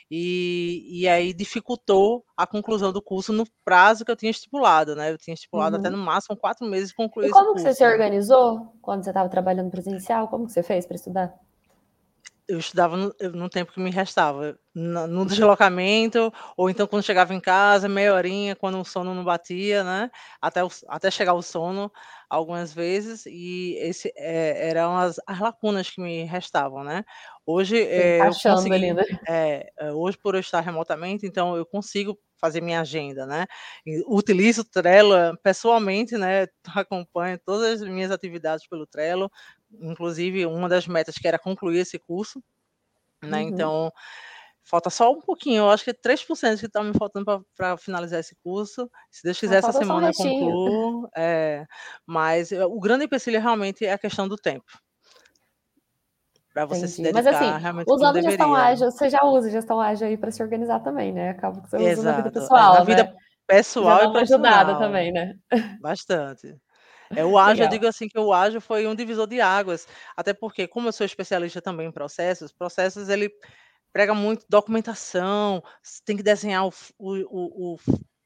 e, 0.10 1.02
e 1.02 1.08
aí 1.08 1.32
dificultou 1.32 2.26
a 2.36 2.48
conclusão 2.48 2.92
do 2.92 3.02
curso 3.02 3.32
no 3.32 3.46
prazo 3.64 4.04
que 4.04 4.12
eu 4.12 4.16
tinha 4.16 4.32
estipulado, 4.32 4.96
né, 4.96 5.12
eu 5.12 5.18
tinha 5.18 5.36
estipulado 5.36 5.76
uhum. 5.76 5.80
até 5.80 5.90
no 5.92 5.98
máximo 5.98 6.36
quatro 6.36 6.66
meses 6.68 6.92
concluir 6.92 7.28
E 7.28 7.32
como 7.32 7.54
que 7.54 7.62
você 7.62 7.74
se 7.76 7.86
organizou 7.86 8.74
quando 8.82 9.04
você 9.04 9.12
estava 9.12 9.30
trabalhando 9.30 9.70
presencial? 9.70 10.28
Como 10.28 10.48
que 10.48 10.54
você 10.54 10.64
fez 10.64 10.88
para 10.88 10.96
estudar? 10.96 11.51
Eu 12.52 12.60
estudava 12.60 12.98
no, 12.98 13.14
no, 13.34 13.50
tempo 13.50 13.72
que 13.72 13.80
me 13.80 13.90
restava, 13.90 14.60
no, 14.76 15.08
no, 15.08 15.26
deslocamento, 15.26 16.32
ou 16.58 16.70
então 16.70 16.86
quando 16.86 17.04
chegava 17.04 17.34
em 17.34 17.40
casa, 17.40 17.88
meia 17.88 18.14
horinha, 18.14 18.58
quando 18.58 18.80
o 18.80 18.84
sono 18.84 19.16
não 19.16 19.24
batia, 19.24 19.86
né? 19.86 20.12
Até, 20.42 20.62
o, 20.62 20.68
até 20.90 21.10
chegar 21.10 21.34
o 21.34 21.42
sono, 21.42 21.90
algumas 22.30 22.74
vezes 22.74 23.26
e 23.26 23.78
esse 23.80 24.12
é, 24.18 24.70
eram 24.70 24.98
as, 24.98 25.18
as 25.26 25.40
lacunas 25.40 25.90
que 25.90 26.02
me 26.02 26.26
restavam, 26.26 26.84
né? 26.84 27.06
Hoje 27.46 27.78
é, 27.88 28.20
eu 28.20 28.26
consegui, 28.26 28.94
né? 28.94 29.04
é, 29.28 29.72
hoje 29.94 30.18
por 30.18 30.36
eu 30.36 30.42
estar 30.42 30.60
remotamente, 30.60 31.26
então 31.26 31.56
eu 31.56 31.66
consigo 31.66 32.18
fazer 32.38 32.60
minha 32.60 32.82
agenda, 32.82 33.26
né? 33.26 33.46
Utilizo 34.08 34.62
o 34.62 34.66
Trello 34.66 35.38
pessoalmente, 35.44 36.18
né? 36.18 36.48
Acompanho 36.76 37.40
todas 37.46 37.82
as 37.82 37.88
minhas 37.88 38.12
atividades 38.12 38.68
pelo 38.68 38.88
Trello, 38.88 39.32
inclusive 39.80 40.46
uma 40.46 40.68
das 40.68 40.88
metas 40.88 41.16
que 41.16 41.28
era 41.28 41.40
concluir 41.40 41.80
esse 41.80 42.00
curso, 42.00 42.44
né? 43.24 43.42
Uhum. 43.42 43.50
Então 43.50 43.92
Falta 44.64 44.90
só 44.90 45.12
um 45.12 45.20
pouquinho, 45.20 45.64
eu 45.64 45.70
acho 45.70 45.84
que 45.84 45.90
é 45.90 45.94
3% 45.94 46.60
que 46.60 46.66
está 46.68 46.84
me 46.84 46.94
faltando 46.94 47.46
para 47.58 47.78
finalizar 47.78 48.20
esse 48.20 48.36
curso. 48.44 48.90
Se 49.10 49.24
Deus 49.24 49.40
quiser, 49.40 49.58
essa 49.58 49.72
semana 49.72 50.10
eu 50.10 50.14
concluo. 50.14 51.10
É, 51.18 51.66
mas 52.06 52.52
o 52.52 52.80
grande 52.80 53.06
empecilho 53.06 53.42
realmente 53.42 53.86
é 53.86 53.92
a 53.92 53.98
questão 53.98 54.28
do 54.28 54.36
tempo. 54.36 54.66
Para 56.54 56.66
você 56.66 56.80
Entendi. 56.80 56.94
se 56.94 57.02
dedicar 57.02 57.24
Mas 57.24 57.36
assim, 57.36 57.62
realmente 57.62 57.92
usando 57.92 58.22
gestão 58.22 58.56
ágil, 58.56 58.92
você 58.92 59.10
já 59.10 59.24
usa 59.24 59.50
gestão 59.50 59.82
ágil 59.82 60.08
aí 60.08 60.18
para 60.18 60.32
se 60.32 60.44
organizar 60.44 60.80
também, 60.82 61.12
né? 61.12 61.30
Acaba 61.32 61.62
que 61.62 61.70
você 61.70 61.78
usa 61.78 62.04
na 62.04 62.18
vida 62.18 62.28
é, 62.28 62.32
pessoal. 62.32 62.74
Na 62.74 62.80
né? 62.80 62.86
vida 62.86 63.16
pessoal 63.48 64.14
e 64.16 64.18
ajudada 64.20 64.78
também, 64.78 65.12
né? 65.12 65.34
Bastante. 65.82 66.56
É, 67.16 67.26
o 67.26 67.38
ágil, 67.38 67.66
eu 67.66 67.70
digo 67.70 67.88
assim 67.88 68.08
que 68.08 68.20
o 68.20 68.34
ágil 68.34 68.62
foi 68.62 68.88
um 68.88 68.96
divisor 68.96 69.28
de 69.28 69.42
águas, 69.42 69.88
até 70.16 70.34
porque, 70.34 70.68
como 70.68 70.88
eu 70.88 70.94
sou 70.94 71.06
especialista 71.06 71.62
também 71.62 71.88
em 71.88 71.92
processos, 71.92 72.52
processos 72.52 73.10
ele 73.10 73.32
prega 73.92 74.14
muito 74.14 74.46
documentação, 74.48 75.64
tem 76.06 76.16
que 76.16 76.24
desenhar 76.24 76.66
o, 76.66 76.74
o, 76.98 77.74
o, 77.74 77.78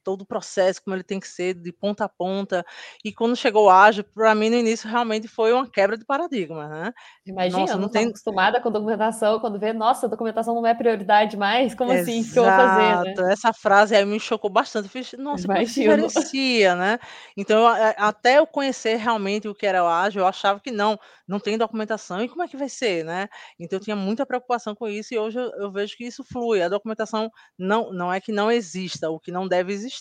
todo 0.06 0.22
o 0.22 0.26
processo, 0.26 0.80
como 0.84 0.94
ele 0.94 1.02
tem 1.02 1.18
que 1.18 1.26
ser, 1.26 1.52
de 1.52 1.72
ponta 1.72 2.04
a 2.04 2.08
ponta. 2.08 2.64
E 3.04 3.12
quando 3.12 3.34
chegou 3.34 3.66
o 3.66 3.70
ágil, 3.70 4.04
para 4.04 4.32
mim 4.36 4.48
no 4.48 4.54
início 4.54 4.88
realmente 4.88 5.26
foi 5.26 5.52
uma 5.52 5.68
quebra 5.68 5.98
de 5.98 6.04
paradigma, 6.04 6.68
né? 6.68 6.92
Imagina, 7.26 7.58
nossa, 7.58 7.76
não, 7.76 7.88
tem 7.88 8.06
acostumada 8.06 8.60
com 8.60 8.70
documentação, 8.70 9.40
quando 9.40 9.58
vê, 9.58 9.72
nossa, 9.72 10.08
documentação 10.08 10.54
não 10.54 10.64
é 10.64 10.74
prioridade 10.74 11.36
mais, 11.36 11.74
como 11.74 11.92
Exato. 11.92 12.08
assim? 12.08 12.20
O 12.20 12.32
que 12.32 12.38
eu 12.38 12.44
vou 12.44 12.52
fazer? 12.52 13.14
Né? 13.16 13.32
Essa 13.32 13.52
frase 13.52 13.96
aí 13.96 14.04
me 14.04 14.20
chocou 14.20 14.48
bastante. 14.48 14.88
fiz, 14.88 15.12
nossa, 15.14 15.48
como 15.48 15.66
se 15.66 15.80
diferencia, 15.80 16.76
né? 16.76 17.00
Então, 17.36 17.66
até 17.66 18.38
eu 18.38 18.46
conhecer 18.46 18.94
realmente 18.94 19.48
o 19.48 19.54
que 19.56 19.66
era 19.66 19.82
o 19.82 19.88
ágil, 19.88 20.20
eu 20.20 20.26
achava 20.28 20.60
que 20.60 20.70
não, 20.70 20.96
não 21.26 21.40
tem 21.40 21.58
documentação, 21.58 22.22
e 22.22 22.28
como 22.28 22.44
é 22.44 22.48
que 22.48 22.56
vai 22.56 22.68
ser, 22.68 23.04
né? 23.04 23.28
Então 23.58 23.78
eu 23.78 23.82
tinha 23.82 23.96
muita 23.96 24.24
preocupação 24.24 24.72
com 24.72 24.86
isso, 24.86 25.12
e 25.12 25.18
hoje 25.18 25.40
eu, 25.40 25.50
eu 25.58 25.72
vejo 25.72 25.96
que 25.96 26.04
isso 26.04 26.22
flui. 26.22 26.62
A 26.62 26.68
documentação 26.68 27.28
não, 27.58 27.92
não 27.92 28.12
é 28.12 28.20
que 28.20 28.30
não 28.30 28.52
exista, 28.52 29.10
o 29.10 29.18
que 29.18 29.32
não 29.32 29.48
deve 29.48 29.72
existir 29.72 29.95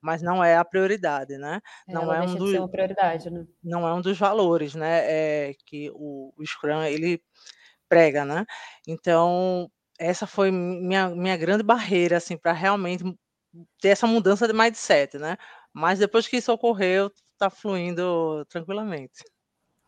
mas 0.00 0.22
não 0.22 0.42
é 0.42 0.56
a 0.56 0.64
prioridade, 0.64 1.36
né? 1.38 1.60
É, 1.88 1.92
não 1.92 2.12
é 2.12 2.20
um 2.22 2.34
dos, 2.34 2.54
uma 2.54 2.68
prioridade, 2.68 3.30
né? 3.30 3.46
Não 3.62 3.86
é 3.86 3.94
um 3.94 4.00
dos 4.00 4.18
valores, 4.18 4.74
né? 4.74 5.00
É, 5.04 5.54
que 5.66 5.90
o, 5.94 6.32
o 6.36 6.46
Scrum 6.46 6.82
ele 6.82 7.22
prega, 7.88 8.24
né? 8.24 8.44
Então 8.86 9.70
essa 9.98 10.26
foi 10.26 10.50
minha, 10.50 11.10
minha 11.10 11.36
grande 11.36 11.62
barreira 11.62 12.16
assim 12.16 12.36
para 12.36 12.52
realmente 12.52 13.04
ter 13.80 13.88
essa 13.88 14.06
mudança 14.06 14.46
de 14.46 14.54
mindset, 14.54 15.18
né? 15.18 15.36
Mas 15.72 15.98
depois 15.98 16.26
que 16.26 16.38
isso 16.38 16.52
ocorreu, 16.52 17.10
está 17.32 17.50
fluindo 17.50 18.44
tranquilamente. 18.46 19.24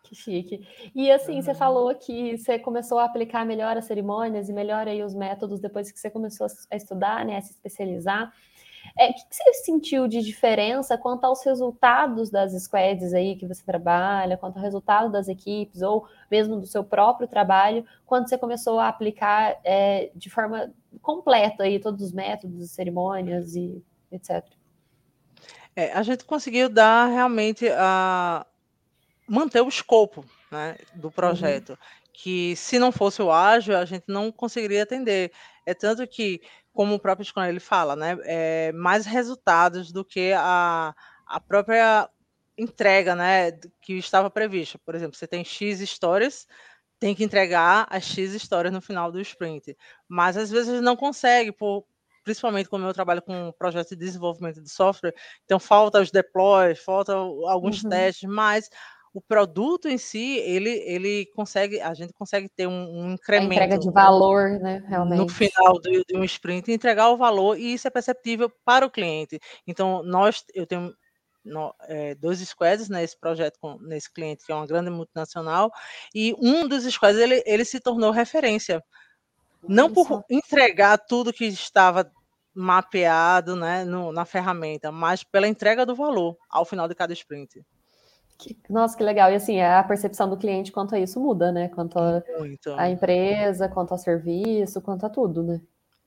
Que 0.04 0.14
chique. 0.14 0.66
E 0.94 1.10
assim, 1.10 1.36
uhum. 1.36 1.42
você 1.42 1.54
falou 1.54 1.94
que 1.94 2.36
você 2.36 2.58
começou 2.58 2.98
a 2.98 3.04
aplicar 3.04 3.46
melhor 3.46 3.76
as 3.76 3.86
cerimônias 3.86 4.48
e 4.48 4.52
melhor 4.52 4.88
aí 4.88 5.02
os 5.02 5.14
métodos 5.14 5.60
depois 5.60 5.90
que 5.90 5.98
você 5.98 6.10
começou 6.10 6.46
a 6.70 6.76
estudar, 6.76 7.24
né, 7.24 7.36
a 7.36 7.40
se 7.40 7.52
especializar. 7.52 8.32
É, 8.98 9.10
o 9.10 9.14
que 9.14 9.20
você 9.30 9.54
sentiu 9.54 10.06
de 10.06 10.20
diferença 10.20 10.98
quanto 10.98 11.24
aos 11.24 11.44
resultados 11.44 12.30
das 12.30 12.52
squads 12.62 13.14
aí 13.14 13.36
que 13.36 13.46
você 13.46 13.64
trabalha, 13.64 14.36
quanto 14.36 14.56
ao 14.58 14.62
resultado 14.62 15.10
das 15.10 15.28
equipes, 15.28 15.82
ou 15.82 16.06
mesmo 16.30 16.60
do 16.60 16.66
seu 16.66 16.84
próprio 16.84 17.26
trabalho, 17.26 17.84
quando 18.04 18.28
você 18.28 18.36
começou 18.36 18.78
a 18.78 18.88
aplicar 18.88 19.58
é, 19.64 20.10
de 20.14 20.28
forma 20.28 20.72
completa 21.00 21.64
aí 21.64 21.80
todos 21.80 22.02
os 22.02 22.12
métodos, 22.12 22.70
cerimônias 22.70 23.54
e 23.54 23.82
etc. 24.10 24.44
É, 25.74 25.92
a 25.92 26.02
gente 26.02 26.24
conseguiu 26.24 26.68
dar 26.68 27.06
realmente 27.06 27.66
a 27.70 28.46
manter 29.26 29.62
o 29.62 29.68
escopo 29.68 30.24
né, 30.50 30.76
do 30.94 31.06
uhum. 31.06 31.12
projeto, 31.12 31.70
uhum. 31.70 31.76
que 32.12 32.54
se 32.56 32.78
não 32.78 32.92
fosse 32.92 33.22
o 33.22 33.32
ágil, 33.32 33.76
a 33.76 33.84
gente 33.86 34.04
não 34.06 34.30
conseguiria 34.30 34.82
atender. 34.82 35.32
É 35.64 35.72
tanto 35.72 36.06
que 36.06 36.42
como 36.72 36.94
o 36.94 36.98
próprio 36.98 37.24
Scrum 37.24 37.44
ele 37.44 37.60
fala, 37.60 37.94
né, 37.94 38.16
é, 38.22 38.72
mais 38.72 39.04
resultados 39.06 39.92
do 39.92 40.04
que 40.04 40.32
a, 40.32 40.94
a 41.26 41.40
própria 41.40 42.08
entrega, 42.56 43.14
né, 43.14 43.52
que 43.80 43.94
estava 43.94 44.30
prevista. 44.30 44.78
Por 44.78 44.94
exemplo, 44.94 45.16
você 45.16 45.26
tem 45.26 45.44
X 45.44 45.80
histórias, 45.80 46.46
tem 46.98 47.14
que 47.14 47.24
entregar 47.24 47.86
as 47.90 48.04
X 48.04 48.32
histórias 48.32 48.72
no 48.72 48.80
final 48.80 49.10
do 49.10 49.20
sprint, 49.20 49.76
mas 50.08 50.36
às 50.36 50.50
vezes 50.50 50.80
não 50.80 50.96
consegue, 50.96 51.52
por, 51.52 51.84
principalmente 52.24 52.68
como 52.68 52.86
eu 52.86 52.94
trabalho 52.94 53.20
com 53.20 53.52
projetos 53.58 53.90
de 53.90 53.96
desenvolvimento 53.96 54.62
de 54.62 54.70
software, 54.70 55.14
então 55.44 55.58
falta 55.58 56.00
os 56.00 56.10
deploys, 56.10 56.78
falta 56.78 57.12
alguns 57.12 57.82
uhum. 57.82 57.90
testes, 57.90 58.28
mas 58.28 58.70
o 59.14 59.20
produto 59.20 59.88
em 59.88 59.98
si, 59.98 60.38
ele, 60.38 60.70
ele 60.70 61.26
consegue, 61.34 61.80
a 61.80 61.92
gente 61.92 62.12
consegue 62.14 62.48
ter 62.48 62.66
um, 62.66 62.72
um 62.72 63.12
incremento. 63.12 63.52
A 63.52 63.54
entrega 63.54 63.78
de 63.78 63.90
valor, 63.90 64.58
né, 64.58 64.82
realmente. 64.88 65.18
No 65.18 65.28
final 65.28 65.78
de, 65.80 66.02
de 66.08 66.16
um 66.16 66.24
sprint, 66.24 66.72
entregar 66.72 67.10
o 67.10 67.16
valor, 67.16 67.58
e 67.58 67.74
isso 67.74 67.86
é 67.86 67.90
perceptível 67.90 68.50
para 68.64 68.86
o 68.86 68.90
cliente. 68.90 69.38
Então, 69.66 70.02
nós, 70.02 70.44
eu 70.54 70.66
tenho 70.66 70.94
no, 71.44 71.74
é, 71.82 72.14
dois 72.14 72.40
squads 72.40 72.88
nesse 72.88 73.18
projeto, 73.18 73.58
com, 73.60 73.78
nesse 73.80 74.10
cliente, 74.10 74.46
que 74.46 74.52
é 74.52 74.54
uma 74.54 74.66
grande 74.66 74.90
multinacional, 74.90 75.70
e 76.14 76.34
um 76.38 76.66
dos 76.66 76.84
squads, 76.84 77.20
ele, 77.20 77.42
ele 77.44 77.66
se 77.66 77.80
tornou 77.80 78.10
referência. 78.10 78.82
Não 79.68 79.92
por 79.92 80.24
entregar 80.28 80.98
tudo 80.98 81.32
que 81.32 81.44
estava 81.44 82.10
mapeado 82.54 83.54
né, 83.56 83.84
no, 83.84 84.10
na 84.10 84.24
ferramenta, 84.24 84.90
mas 84.90 85.22
pela 85.22 85.46
entrega 85.46 85.86
do 85.86 85.94
valor 85.94 86.36
ao 86.50 86.64
final 86.64 86.88
de 86.88 86.94
cada 86.94 87.12
sprint. 87.12 87.62
Que, 88.42 88.58
nossa, 88.68 88.96
que 88.96 89.04
legal. 89.04 89.30
E 89.30 89.36
assim, 89.36 89.60
a 89.60 89.82
percepção 89.84 90.28
do 90.28 90.36
cliente 90.36 90.72
quanto 90.72 90.94
a 90.94 90.98
isso 90.98 91.20
muda, 91.20 91.52
né? 91.52 91.68
Quanto 91.68 91.96
a, 91.98 92.22
a 92.76 92.90
empresa, 92.90 93.68
quanto 93.68 93.92
ao 93.92 93.98
serviço, 93.98 94.82
quanto 94.82 95.06
a 95.06 95.08
tudo, 95.08 95.42
né? 95.42 95.60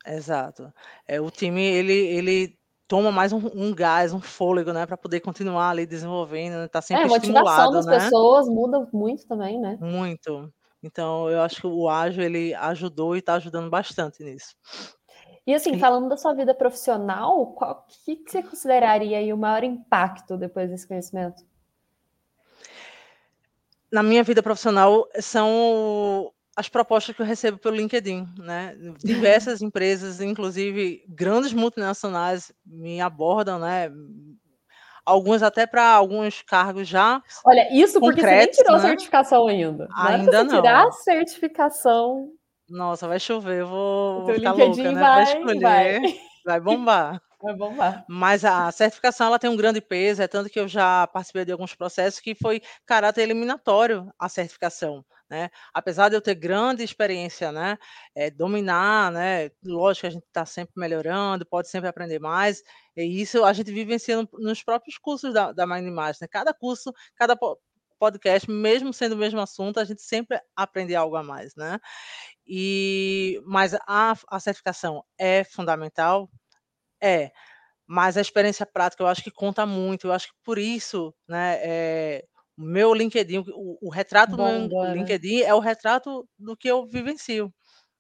Exato. 0.05 0.71
É, 1.07 1.19
o 1.21 1.31
time, 1.31 1.63
ele, 1.63 1.93
ele 1.93 2.59
toma 2.87 3.11
mais 3.11 3.31
um, 3.31 3.39
um 3.55 3.73
gás, 3.73 4.13
um 4.13 4.19
fôlego, 4.19 4.73
né? 4.73 4.85
Para 4.85 4.97
poder 4.97 5.21
continuar 5.21 5.69
ali 5.69 5.85
desenvolvendo, 5.85 6.55
né? 6.55 6.67
Tá 6.67 6.81
sempre 6.81 7.03
é, 7.03 7.05
a 7.05 7.09
motivação 7.09 7.71
das 7.71 7.85
né? 7.85 7.99
pessoas 7.99 8.47
muda 8.47 8.87
muito 8.91 9.25
também, 9.25 9.59
né? 9.59 9.77
Muito. 9.79 10.51
Então, 10.83 11.29
eu 11.29 11.41
acho 11.41 11.61
que 11.61 11.67
o 11.67 11.89
ágil, 11.89 12.23
ele 12.23 12.53
ajudou 12.53 13.15
e 13.15 13.19
está 13.19 13.35
ajudando 13.35 13.69
bastante 13.69 14.23
nisso. 14.23 14.55
E 15.47 15.53
assim, 15.53 15.77
falando 15.79 16.09
da 16.09 16.17
sua 16.17 16.33
vida 16.33 16.53
profissional, 16.53 17.39
o 17.39 17.75
que, 18.03 18.17
que 18.17 18.31
você 18.31 18.43
consideraria 18.43 19.19
aí 19.19 19.31
o 19.31 19.37
maior 19.37 19.63
impacto 19.63 20.37
depois 20.37 20.69
desse 20.69 20.87
conhecimento? 20.87 21.43
Na 23.95 24.03
minha 24.03 24.23
vida 24.23 24.43
profissional 24.43 25.07
são 25.21 26.29
as 26.53 26.67
propostas 26.67 27.15
que 27.15 27.21
eu 27.21 27.25
recebo 27.25 27.57
pelo 27.57 27.77
LinkedIn, 27.77 28.27
né? 28.37 28.75
Diversas 29.01 29.61
empresas, 29.63 30.19
inclusive 30.19 31.05
grandes 31.07 31.53
multinacionais, 31.53 32.51
me 32.65 32.99
abordam, 32.99 33.57
né? 33.57 33.89
Alguns 35.05 35.41
até 35.41 35.65
para 35.65 35.91
alguns 35.91 36.41
cargos 36.41 36.89
já. 36.89 37.23
Olha, 37.45 37.73
isso 37.73 37.97
porque 38.01 38.19
você 38.19 38.35
nem 38.35 38.51
tirou 38.51 38.73
né? 38.73 38.81
certificação 38.81 39.47
ainda. 39.47 39.87
Ainda 39.95 40.43
não. 40.43 40.61
Tirar 40.61 40.87
a 40.87 40.91
certificação. 40.91 42.31
Nossa, 42.69 43.07
vai 43.07 43.19
chover, 43.19 43.61
eu 43.61 43.67
vou, 43.67 44.25
vou 44.25 44.33
ficar 44.33 44.57
LinkedIn 44.57 44.87
louca, 44.87 44.91
né? 44.91 45.01
Vai, 45.01 45.15
vai 45.15 45.23
escolher, 45.23 45.61
vai. 45.61 46.19
vai 46.45 46.59
bombar. 46.59 47.21
Bombar. 47.41 48.05
Mas 48.07 48.45
a 48.45 48.71
certificação 48.71 49.27
ela 49.27 49.39
tem 49.39 49.49
um 49.49 49.57
grande 49.57 49.81
peso, 49.81 50.21
é 50.21 50.27
tanto 50.27 50.49
que 50.49 50.59
eu 50.59 50.67
já 50.67 51.07
participei 51.07 51.45
de 51.45 51.51
alguns 51.51 51.75
processos 51.75 52.19
que 52.19 52.35
foi 52.35 52.61
caráter 52.85 53.21
eliminatório 53.21 54.11
a 54.17 54.29
certificação. 54.29 55.05
Né? 55.29 55.49
Apesar 55.73 56.09
de 56.09 56.15
eu 56.15 56.21
ter 56.21 56.35
grande 56.35 56.83
experiência, 56.83 57.51
né, 57.51 57.77
é, 58.13 58.29
dominar, 58.29 59.11
né, 59.11 59.49
lógico 59.63 60.01
que 60.01 60.07
a 60.07 60.11
gente 60.11 60.25
está 60.27 60.45
sempre 60.45 60.73
melhorando, 60.77 61.45
pode 61.47 61.67
sempre 61.67 61.89
aprender 61.89 62.19
mais, 62.19 62.61
e 62.95 63.21
isso 63.21 63.43
a 63.43 63.51
gente 63.51 63.71
vivencia 63.71 64.17
nos 64.33 64.63
próprios 64.63 64.97
cursos 64.99 65.33
da, 65.33 65.51
da 65.51 65.63
Imagine. 65.63 66.17
Né? 66.21 66.27
Cada 66.29 66.53
curso, 66.53 66.93
cada 67.15 67.35
podcast, 67.99 68.49
mesmo 68.49 68.93
sendo 68.93 69.13
o 69.13 69.17
mesmo 69.17 69.39
assunto, 69.39 69.79
a 69.79 69.83
gente 69.83 70.01
sempre 70.01 70.39
aprende 70.55 70.95
algo 70.95 71.15
a 71.15 71.23
mais, 71.23 71.55
né? 71.55 71.79
E, 72.45 73.41
mas 73.45 73.73
a, 73.87 74.13
a 74.29 74.39
certificação 74.39 75.03
é 75.17 75.43
fundamental, 75.43 76.29
é, 77.01 77.31
mas 77.87 78.17
a 78.17 78.21
experiência 78.21 78.65
prática 78.65 79.03
eu 79.03 79.07
acho 79.07 79.23
que 79.23 79.31
conta 79.31 79.65
muito. 79.65 80.07
Eu 80.07 80.13
acho 80.13 80.27
que 80.27 80.33
por 80.43 80.57
isso, 80.57 81.13
né, 81.27 81.59
é, 81.61 82.25
o 82.57 82.63
meu 82.63 82.93
LinkedIn, 82.93 83.39
o, 83.39 83.87
o 83.87 83.89
retrato 83.89 84.35
Bom, 84.35 84.67
do 84.67 84.81
meu 84.81 84.93
LinkedIn 84.93 85.41
é 85.41 85.53
o 85.53 85.59
retrato 85.59 86.27
do 86.37 86.55
que 86.55 86.67
eu 86.67 86.85
vivencio 86.85 87.53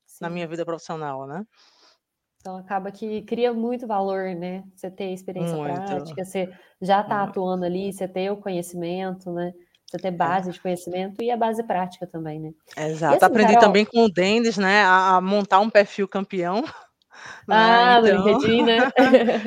Sim. 0.05 0.17
na 0.21 0.29
minha 0.29 0.47
vida 0.47 0.65
profissional, 0.65 1.27
né? 1.27 1.43
Então 2.39 2.57
acaba 2.57 2.91
que 2.91 3.23
cria 3.23 3.51
muito 3.53 3.87
valor, 3.87 4.35
né? 4.35 4.63
Você 4.75 4.91
ter 4.91 5.11
experiência 5.11 5.57
muito. 5.57 5.73
prática, 5.73 6.23
você 6.23 6.47
já 6.79 7.01
está 7.01 7.23
atuando 7.23 7.65
ali, 7.65 7.91
você 7.91 8.07
ter 8.07 8.31
o 8.31 8.37
conhecimento, 8.37 9.31
né? 9.31 9.51
Você 9.87 9.97
ter 9.97 10.09
é. 10.09 10.11
base 10.11 10.51
de 10.51 10.59
conhecimento 10.59 11.23
e 11.23 11.31
a 11.31 11.37
base 11.37 11.63
prática 11.63 12.05
também, 12.05 12.39
né? 12.39 12.51
Exato. 12.77 13.15
Assim, 13.15 13.25
Aprendi 13.25 13.53
Carol... 13.53 13.67
também 13.67 13.85
com 13.85 14.05
o 14.05 14.11
Dendes, 14.11 14.57
né? 14.57 14.83
A, 14.83 15.19
montar 15.21 15.59
um 15.59 15.69
perfil 15.69 16.07
campeão. 16.07 16.63
Né? 17.47 17.55
Ah, 17.55 18.01
né? 18.01 18.09
então... 18.09 18.23
no 18.23 18.29
LinkedIn, 18.29 18.63
né? 18.63 18.91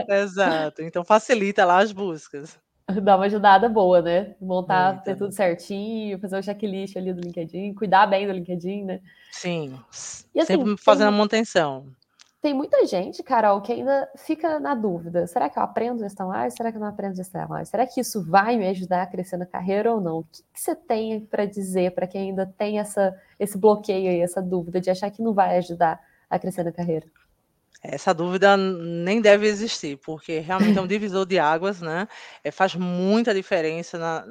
Exato. 0.23 0.83
Então 0.83 1.05
facilita 1.05 1.65
lá 1.65 1.79
as 1.79 1.93
buscas. 1.93 2.59
Dá 3.03 3.17
uma 3.17 3.27
ajudada 3.27 3.69
boa, 3.69 4.01
né? 4.01 4.35
Montar, 4.41 4.95
Muito. 4.95 5.05
ter 5.05 5.17
tudo 5.17 5.33
certinho, 5.33 6.19
fazer 6.19 6.37
o 6.37 6.39
um 6.39 6.43
checklist 6.43 6.97
ali 6.97 7.13
do 7.13 7.21
LinkedIn, 7.21 7.75
cuidar 7.75 8.07
bem 8.07 8.27
do 8.27 8.33
LinkedIn, 8.33 8.85
né? 8.85 9.01
Sim. 9.31 9.79
E, 10.35 10.41
assim, 10.41 10.55
Sempre 10.55 10.77
fazendo 10.79 11.09
a 11.09 11.11
manutenção 11.11 11.87
tem 12.41 12.55
muita 12.55 12.87
gente, 12.87 13.23
Carol, 13.23 13.61
que 13.61 13.73
ainda 13.73 14.09
fica 14.17 14.61
na 14.61 14.75
dúvida: 14.75 15.27
será 15.27 15.49
que 15.49 15.59
eu 15.59 15.63
aprendo 15.63 16.01
gestão 16.01 16.31
ágil? 16.31 16.57
Será 16.57 16.71
que 16.71 16.77
eu 16.77 16.81
não 16.81 16.89
aprendo 16.89 17.17
gestão 17.17 17.53
ágil? 17.53 17.67
Será 17.67 17.87
que 17.87 18.01
isso 18.01 18.23
vai 18.25 18.57
me 18.57 18.69
ajudar 18.69 19.03
a 19.03 19.07
crescer 19.07 19.37
na 19.37 19.47
carreira 19.47 19.93
ou 19.93 20.01
não? 20.01 20.19
O 20.19 20.25
que, 20.25 20.43
que 20.53 20.61
você 20.61 20.75
tem 20.75 21.21
para 21.21 21.45
dizer 21.45 21.93
para 21.95 22.07
quem 22.07 22.31
ainda 22.31 22.47
tem 22.47 22.79
essa, 22.79 23.15
esse 23.39 23.59
bloqueio 23.59 24.11
aí, 24.11 24.21
essa 24.21 24.41
dúvida 24.41 24.81
de 24.81 24.89
achar 24.89 25.11
que 25.11 25.23
não 25.23 25.35
vai 25.35 25.59
ajudar 25.59 26.01
a 26.31 26.39
crescer 26.39 26.63
na 26.63 26.73
carreira? 26.73 27.07
Essa 27.83 28.13
dúvida 28.13 28.57
nem 28.57 29.21
deve 29.21 29.47
existir, 29.47 29.99
porque 29.99 30.41
realmente 30.41 30.79
é 30.79 30.83
um 30.83 30.87
divisor 30.89 31.25
de 31.27 31.39
águas, 31.39 31.81
né? 31.81 32.09
É, 32.43 32.51
faz 32.51 32.75
muita 32.75 33.33
diferença 33.33 33.99
na, 33.99 34.25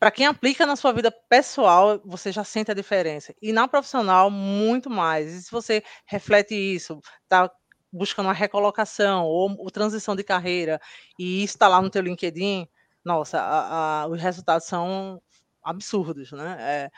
para 0.00 0.10
quem 0.10 0.26
aplica 0.26 0.64
na 0.64 0.76
sua 0.76 0.92
vida 0.94 1.12
pessoal, 1.28 2.00
você 2.02 2.32
já 2.32 2.42
sente 2.42 2.70
a 2.70 2.74
diferença. 2.74 3.34
E 3.42 3.52
na 3.52 3.68
profissional, 3.68 4.30
muito 4.30 4.88
mais. 4.88 5.30
E 5.30 5.42
se 5.42 5.50
você 5.50 5.82
reflete 6.06 6.54
isso, 6.54 7.00
está 7.22 7.50
buscando 7.92 8.26
uma 8.26 8.32
recolocação 8.32 9.26
ou, 9.26 9.54
ou, 9.58 9.70
transição 9.70 10.16
de 10.16 10.24
carreira, 10.24 10.80
e 11.18 11.44
está 11.44 11.68
lá 11.68 11.82
no 11.82 11.90
teu 11.90 12.00
LinkedIn, 12.00 12.66
nossa, 13.04 13.40
a, 13.40 14.02
a, 14.04 14.06
os 14.06 14.20
resultados 14.20 14.66
são 14.66 15.20
absurdos, 15.62 16.32
né? 16.32 16.56
É, 16.58 16.90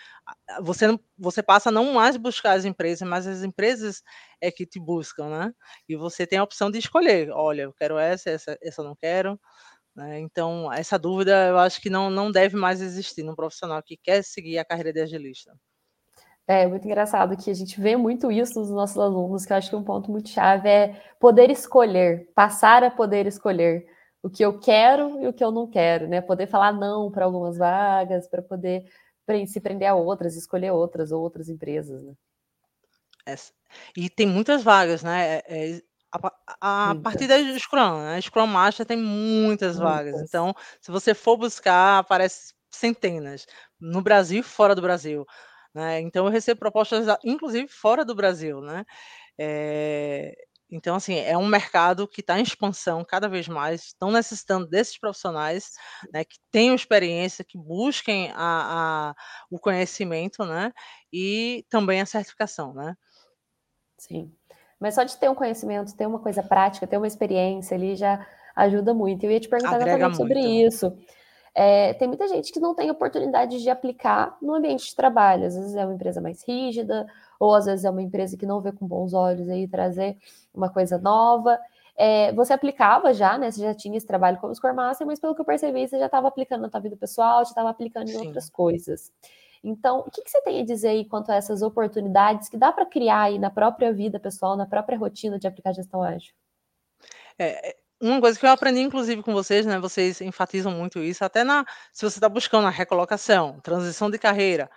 você, 0.63 0.99
você 1.19 1.43
passa 1.43 1.71
não 1.71 1.93
mais 1.95 2.17
buscar 2.17 2.53
as 2.53 2.65
empresas, 2.65 3.09
mas 3.09 3.27
as 3.27 3.43
empresas 3.43 4.03
é 4.41 4.51
que 4.51 4.67
te 4.67 4.81
buscam, 4.81 5.29
né? 5.29 5.55
E 5.89 5.97
você 5.97 6.27
tem 6.27 6.39
a 6.39 6.45
opção 6.45 6.71
de 6.71 6.79
escolher, 6.79 7.31
olha, 7.31 7.63
eu 7.63 7.73
quero 7.73 7.99
essa, 7.99 8.31
essa, 8.31 8.59
essa 8.63 8.83
não 8.83 8.95
quero, 8.97 9.39
né? 9.95 10.21
Então, 10.21 10.73
essa 10.73 10.99
dúvida 10.99 11.49
eu 11.49 11.59
acho 11.59 11.81
que 11.81 11.91
não, 11.91 12.11
não 12.11 12.31
deve 12.31 12.57
mais 12.57 12.81
existir 12.81 13.23
num 13.23 13.35
profissional 13.35 13.83
que 13.83 13.97
quer 13.97 14.23
seguir 14.25 14.59
a 14.59 14.65
carreira 14.65 14.93
de 14.93 15.01
agilista. 15.01 15.53
É 16.47 16.67
muito 16.67 16.85
engraçado 16.85 17.37
que 17.37 17.51
a 17.51 17.55
gente 17.55 17.81
vê 17.81 17.97
muito 17.97 18.31
isso 18.31 18.59
nos 18.59 18.71
nossos 18.71 18.99
alunos, 18.99 19.47
que 19.47 19.53
eu 19.53 19.57
acho 19.57 19.71
que 19.71 19.77
um 19.77 19.85
ponto 19.85 20.11
muito 20.11 20.29
chave 20.29 20.69
é 20.69 21.01
poder 21.21 21.51
escolher, 21.51 22.29
passar 22.35 22.83
a 22.83 22.91
poder 22.91 23.27
escolher 23.27 23.87
o 24.23 24.31
que 24.31 24.45
eu 24.45 24.59
quero 24.59 25.21
e 25.21 25.27
o 25.27 25.33
que 25.33 25.43
eu 25.43 25.51
não 25.51 25.69
quero, 25.69 26.07
né? 26.07 26.21
Poder 26.21 26.47
falar 26.47 26.73
não 26.73 27.11
para 27.11 27.25
algumas 27.25 27.59
vagas, 27.59 28.29
para 28.29 28.41
poder 28.41 28.85
se 29.47 29.61
prender 29.61 29.89
a 29.89 29.95
outras, 29.95 30.37
escolher 30.37 30.71
outras 30.71 31.11
ou 31.11 31.23
outras 31.23 31.49
empresas, 31.49 32.03
né? 32.03 32.15
É, 33.27 33.35
e 33.97 34.11
tem 34.11 34.27
muitas 34.27 34.63
vagas, 34.63 35.03
né? 35.03 35.43
É, 35.47 35.77
é 35.77 35.83
a, 36.61 36.91
a 36.91 36.95
partir 36.97 37.27
da 37.27 37.37
Scrum, 37.59 37.99
né? 37.99 38.21
Scrum 38.21 38.47
Master 38.47 38.85
tem 38.85 38.99
muitas 38.99 39.79
vagas. 39.79 40.21
Então, 40.21 40.55
se 40.81 40.91
você 40.91 41.15
for 41.15 41.39
buscar, 41.39 41.99
aparece 41.99 42.53
centenas, 42.71 43.47
no 43.81 44.03
Brasil 44.03 44.41
e 44.41 44.43
fora 44.43 44.75
do 44.75 44.83
Brasil. 44.83 45.27
Né? 45.75 46.01
Então, 46.01 46.27
eu 46.27 46.31
recebo 46.31 46.59
propostas, 46.59 47.07
inclusive 47.25 47.67
fora 47.69 48.05
do 48.05 48.15
Brasil. 48.15 48.61
Né? 48.61 48.85
É, 49.39 50.37
então, 50.73 50.97
assim, 50.97 51.19
é 51.19 51.37
um 51.37 51.47
mercado 51.47 52.09
que 52.09 52.23
está 52.23 52.41
em 52.41 52.43
expansão 52.43 53.05
cada 53.05 53.29
vez 53.29 53.47
mais, 53.47 53.83
estão 53.89 54.11
necessitando 54.11 54.67
desses 54.67 54.99
profissionais 54.99 55.73
né, 56.11 56.25
que 56.25 56.39
tenham 56.51 56.75
experiência, 56.75 57.45
que 57.45 57.59
busquem 57.59 58.31
a, 58.35 58.35
a, 59.11 59.15
o 59.51 59.59
conhecimento 59.59 60.47
né, 60.47 60.73
e 61.13 61.67
também 61.69 62.01
a 62.01 62.07
certificação. 62.07 62.73
Né? 62.73 62.95
Sim. 63.99 64.33
Mas 64.81 64.95
só 64.95 65.03
de 65.03 65.17
ter 65.19 65.29
um 65.29 65.35
conhecimento, 65.35 65.95
ter 65.95 66.07
uma 66.07 66.19
coisa 66.19 66.43
prática, 66.43 66.87
ter 66.87 66.97
uma 66.97 67.07
experiência 67.07 67.77
ali 67.77 67.95
já 67.95 68.27
ajuda 68.57 68.95
muito. 68.95 69.25
Eu 69.25 69.31
ia 69.31 69.41
te 69.41 69.49
perguntar 69.49 69.77
Agrega 69.77 70.07
exatamente 70.07 70.17
sobre 70.17 70.41
isso. 70.41 70.97
É, 71.55 71.93
tem 71.95 72.09
muita 72.09 72.27
gente 72.29 72.51
que 72.51 72.59
não 72.59 72.75
tem 72.75 72.91
oportunidade 72.91 73.63
de 73.63 73.69
aplicar 73.69 74.37
no 74.41 74.55
ambiente 74.55 74.87
de 74.87 74.97
trabalho. 74.97 75.47
Às 75.47 75.55
vezes 75.55 75.75
é 75.75 75.85
uma 75.85 75.95
empresa 75.95 76.21
mais 76.21 76.43
rígida, 76.47 77.07
ou 77.39 77.55
às 77.55 77.67
vezes 77.67 77.85
é 77.85 77.91
uma 77.91 78.03
empresa 78.03 78.37
que 78.37 78.47
não 78.47 78.61
vê 78.61 78.73
com 78.73 78.87
bons 78.87 79.13
olhos 79.13 79.49
aí 79.49 79.69
trazer 79.69 80.17
uma 80.55 80.71
coisa 80.71 80.99
nova. 80.99 81.59
É, 81.95 82.33
você 82.33 82.53
aplicava 82.53 83.13
já, 83.13 83.37
né? 83.37 83.51
Você 83.51 83.61
já 83.61 83.75
tinha 83.75 83.97
esse 83.97 84.07
trabalho 84.07 84.39
como 84.39 84.55
Scrum 84.55 84.75
Master, 84.75 85.07
mas 85.07 85.21
pelo 85.21 85.35
que 85.35 85.41
eu 85.43 85.45
percebi, 85.45 85.87
você 85.87 85.99
já 85.99 86.07
estava 86.07 86.29
aplicando 86.29 86.63
na 86.63 86.71
tua 86.71 86.81
vida 86.81 86.97
pessoal, 86.97 87.45
já 87.45 87.51
estava 87.51 87.69
aplicando 87.69 88.09
em 88.09 88.13
Sim. 88.13 88.27
outras 88.27 88.49
coisas. 88.49 89.13
Então, 89.63 90.01
o 90.01 90.11
que, 90.11 90.23
que, 90.23 90.31
você 90.31 90.41
tem 90.43 90.61
a 90.61 90.65
dizer 90.65 90.89
aí 90.89 91.05
quanto 91.05 91.31
a 91.31 91.37
essas 91.37 91.63
oportunidades 91.63 92.49
que 92.49 92.57
dá 92.57 92.73
para 92.73 92.85
criar 92.85 93.23
aí 93.23 93.39
na 93.39 93.51
própria 93.51 93.93
vida 93.93 94.19
pessoal, 94.19 94.57
na 94.57 94.67
própria 94.67 94.99
rotina 94.99 95.39
de 95.39 95.47
aplicar 95.47 95.73
gestão 95.73 96.03
ágil? 96.03 96.35
É, 97.39 97.71
é, 97.71 97.77
uma 98.03 98.21
coisa 98.21 98.39
que 98.39 98.45
eu 98.45 98.51
aprendi, 98.51 98.81
inclusive, 98.81 99.23
com 99.23 99.33
vocês, 99.33 99.65
né? 99.65 99.79
Vocês 99.79 100.21
enfatizam 100.21 100.73
muito 100.73 100.99
isso, 100.99 101.25
até 101.25 101.45
na 101.45 101.65
se 101.93 102.05
você 102.05 102.19
está 102.19 102.29
buscando 102.29 102.67
a 102.67 102.71
recolocação, 102.71 103.61
transição 103.61 104.11
de 104.11 104.19
carreira, 104.19 104.69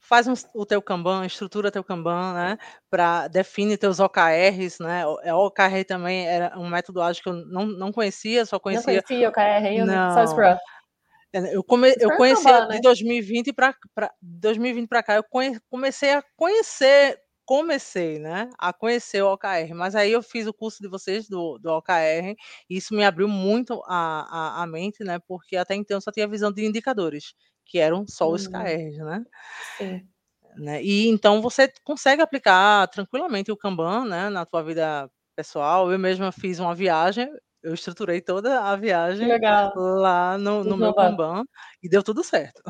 faz 0.00 0.26
um, 0.26 0.34
o 0.54 0.66
teu 0.66 0.82
Kanban, 0.82 1.24
estrutura 1.24 1.70
teu 1.70 1.84
Kanban, 1.84 2.34
né? 2.34 2.58
Para 2.90 3.28
define 3.28 3.76
teus 3.76 4.00
OKRs, 4.00 4.80
né? 4.80 5.06
O 5.06 5.20
é, 5.22 5.32
OKR 5.32 5.84
também 5.86 6.26
era 6.26 6.58
um 6.58 6.68
método 6.68 7.00
ágil 7.00 7.22
que 7.22 7.28
eu 7.28 7.34
não, 7.46 7.66
não 7.66 7.92
conhecia, 7.92 8.44
só 8.44 8.58
conhecia. 8.58 8.94
Não 8.94 9.02
conhecia 9.02 9.28
OKR 9.28 9.66
ainda, 9.66 10.10
só 10.12 10.26
Scrum. 10.26 10.56
É, 11.32 11.54
eu, 11.54 11.62
come, 11.62 11.94
eu 12.00 12.16
conheci 12.16 12.48
acabar, 12.48 12.74
de 12.74 12.80
2020 12.80 13.52
para 13.52 13.74
2020 14.20 14.88
para 14.88 15.02
cá, 15.02 15.14
eu 15.14 15.24
comecei 15.68 16.14
a 16.14 16.22
conhecer, 16.36 17.18
comecei, 17.46 18.18
né, 18.18 18.50
a 18.58 18.72
conhecer 18.72 19.22
o 19.22 19.32
OKR, 19.32 19.72
mas 19.74 19.94
aí 19.94 20.12
eu 20.12 20.22
fiz 20.22 20.46
o 20.46 20.52
curso 20.52 20.82
de 20.82 20.88
vocês 20.88 21.28
do, 21.28 21.58
do 21.58 21.70
OKR, 21.70 22.34
e 22.68 22.76
isso 22.76 22.94
me 22.94 23.04
abriu 23.04 23.28
muito 23.28 23.82
a, 23.86 24.58
a, 24.58 24.62
a 24.62 24.66
mente, 24.66 25.04
né, 25.04 25.18
porque 25.26 25.56
até 25.56 25.74
então 25.76 25.96
eu 25.96 26.00
só 26.00 26.10
tinha 26.10 26.26
visão 26.28 26.52
de 26.52 26.66
indicadores, 26.66 27.34
que 27.64 27.78
eram 27.78 28.04
só 28.06 28.28
os 28.28 28.46
uhum. 28.46 28.52
KRs, 28.52 28.98
né? 28.98 29.24
Sim. 29.78 30.08
Né? 30.56 30.82
E 30.82 31.08
então 31.08 31.40
você 31.40 31.70
consegue 31.84 32.22
aplicar 32.22 32.88
tranquilamente 32.88 33.52
o 33.52 33.56
Kanban, 33.56 34.06
né, 34.06 34.28
na 34.28 34.44
tua 34.44 34.62
vida 34.62 35.08
pessoal. 35.36 35.92
Eu 35.92 35.98
mesma 35.98 36.32
fiz 36.32 36.58
uma 36.58 36.74
viagem, 36.74 37.30
eu 37.62 37.74
estruturei 37.74 38.20
toda 38.20 38.62
a 38.62 38.74
viagem 38.74 39.28
lá 39.74 40.38
no, 40.38 40.64
no 40.64 40.76
meu 40.76 40.94
Kanban 40.94 41.44
e 41.82 41.88
deu 41.88 42.02
tudo 42.02 42.24
certo. 42.24 42.62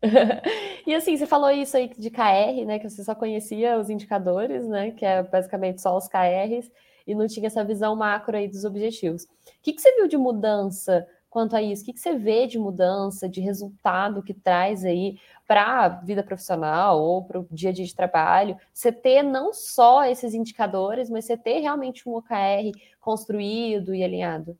e 0.86 0.94
assim, 0.94 1.16
você 1.16 1.26
falou 1.26 1.50
isso 1.50 1.76
aí 1.76 1.88
de 1.88 2.10
KR, 2.10 2.64
né? 2.64 2.78
Que 2.78 2.88
você 2.88 3.02
só 3.02 3.14
conhecia 3.14 3.78
os 3.78 3.90
indicadores, 3.90 4.66
né? 4.66 4.92
Que 4.92 5.04
é 5.04 5.22
basicamente 5.22 5.82
só 5.82 5.96
os 5.96 6.08
KRs, 6.08 6.70
e 7.06 7.14
não 7.14 7.26
tinha 7.26 7.46
essa 7.46 7.64
visão 7.64 7.96
macro 7.96 8.36
aí 8.36 8.46
dos 8.46 8.64
objetivos. 8.64 9.24
O 9.24 9.28
que, 9.62 9.72
que 9.72 9.80
você 9.80 9.94
viu 9.96 10.06
de 10.06 10.16
mudança 10.16 11.08
quanto 11.30 11.56
a 11.56 11.62
isso? 11.62 11.82
O 11.82 11.86
que, 11.86 11.94
que 11.94 12.00
você 12.00 12.14
vê 12.14 12.46
de 12.46 12.58
mudança, 12.58 13.28
de 13.28 13.40
resultado 13.40 14.22
que 14.22 14.34
traz 14.34 14.84
aí 14.84 15.18
para 15.46 15.84
a 15.84 15.88
vida 15.88 16.22
profissional 16.22 17.00
ou 17.00 17.24
para 17.24 17.40
o 17.40 17.48
dia 17.50 17.70
a 17.70 17.72
dia 17.72 17.86
de 17.86 17.94
trabalho? 17.94 18.56
Você 18.74 18.92
ter 18.92 19.22
não 19.22 19.54
só 19.54 20.04
esses 20.04 20.34
indicadores, 20.34 21.08
mas 21.08 21.24
você 21.24 21.36
ter 21.36 21.60
realmente 21.60 22.06
um 22.06 22.14
OKR 22.14 22.72
construído 23.00 23.94
e 23.94 24.04
alinhado? 24.04 24.56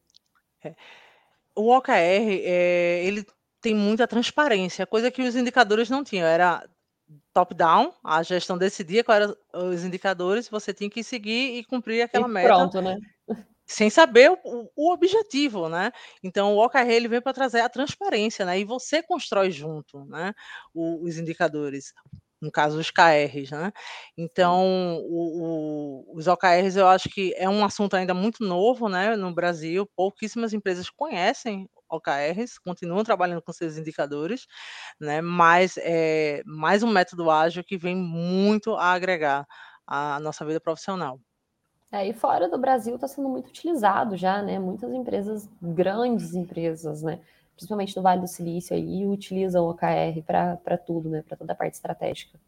É. 0.65 0.75
O 1.55 1.71
OKR, 1.77 1.93
é, 1.93 3.05
ele 3.05 3.27
tem 3.61 3.75
muita 3.75 4.07
transparência, 4.07 4.87
coisa 4.87 5.11
que 5.11 5.23
os 5.23 5.37
indicadores 5.37 5.91
não 5.91 6.05
tinham. 6.05 6.27
Era 6.27 6.69
top-down, 7.33 7.93
a 8.05 8.23
gestão 8.23 8.59
decidia 8.59 9.03
quais 9.03 9.23
eram 9.23 9.37
os 9.71 9.85
indicadores, 9.85 10.49
você 10.49 10.75
tinha 10.75 10.91
que 10.91 11.03
seguir 11.03 11.59
e 11.59 11.65
cumprir 11.65 12.03
aquela 12.03 12.29
e 12.29 12.31
meta. 12.31 12.49
Pronto, 12.49 12.81
né? 12.81 12.97
sem 13.69 13.91
saber 13.91 14.31
o, 14.31 14.71
o, 14.75 14.93
objetivo, 14.93 15.69
né? 15.69 15.93
Então 16.23 16.57
o 16.57 16.65
OKR 16.65 16.89
ele 16.89 17.07
vem 17.07 17.21
para 17.21 17.35
trazer 17.35 17.61
a 17.61 17.69
transparência, 17.69 18.45
né? 18.47 18.59
E 18.59 18.65
você 18.65 19.03
constrói 19.03 19.51
junto, 19.51 20.07
né? 20.07 20.33
O, 20.73 21.05
os 21.05 21.19
indicadores, 21.19 21.93
no 22.41 22.51
caso 22.51 22.79
os 22.79 22.91
KRs, 22.91 23.51
né? 23.51 23.71
Então 24.17 24.99
o, 25.03 26.11
os 26.15 26.27
OKRs 26.27 26.77
eu 26.77 26.89
acho 26.89 27.11
que 27.11 27.35
é 27.37 27.47
um 27.47 27.63
assunto 27.63 27.95
ainda 27.95 28.15
muito 28.15 28.43
novo, 28.43 28.89
né? 28.89 29.15
No 29.17 29.35
Brasil, 29.35 29.87
pouquíssimas 29.95 30.55
empresas 30.55 30.89
conhecem 30.89 31.69
OKRs, 31.91 32.59
continuam 32.59 33.05
trabalhando 33.05 33.43
com 33.43 33.53
seus 33.53 33.77
indicadores, 33.77 34.47
né? 35.01 35.21
Mas 35.21 35.77
é 35.79 36.43
mais 36.47 36.83
um 36.83 36.91
método 36.91 37.31
ágil 37.31 37.65
que 37.65 37.77
vem 37.77 37.97
muito 37.97 38.75
a 38.75 38.93
agregar 38.93 39.47
à 39.87 40.21
nossa 40.21 40.45
vida 40.45 40.61
profissional. 40.61 41.21
É, 41.91 42.07
e 42.07 42.13
fora 42.13 42.49
do 42.49 42.59
Brasil 42.59 42.95
está 42.97 43.09
sendo 43.09 43.29
muito 43.29 43.49
utilizado 43.49 44.17
já, 44.17 44.43
né? 44.43 44.59
Muitas 44.59 44.93
empresas, 44.93 45.49
grandes 45.61 46.35
empresas, 46.35 47.03
né? 47.03 47.21
Principalmente 47.55 47.97
no 47.97 48.03
Vale 48.03 48.21
do 48.21 48.29
Silício 48.29 48.77
aí, 48.77 49.07
utilizam 49.07 49.65
o 49.65 49.71
OKR 49.71 50.23
para 50.25 50.79
tudo, 50.79 51.09
né? 51.09 51.23
Para 51.27 51.37
toda 51.37 51.53
a 51.53 51.57
parte 51.57 51.75
estratégica. 51.75 52.39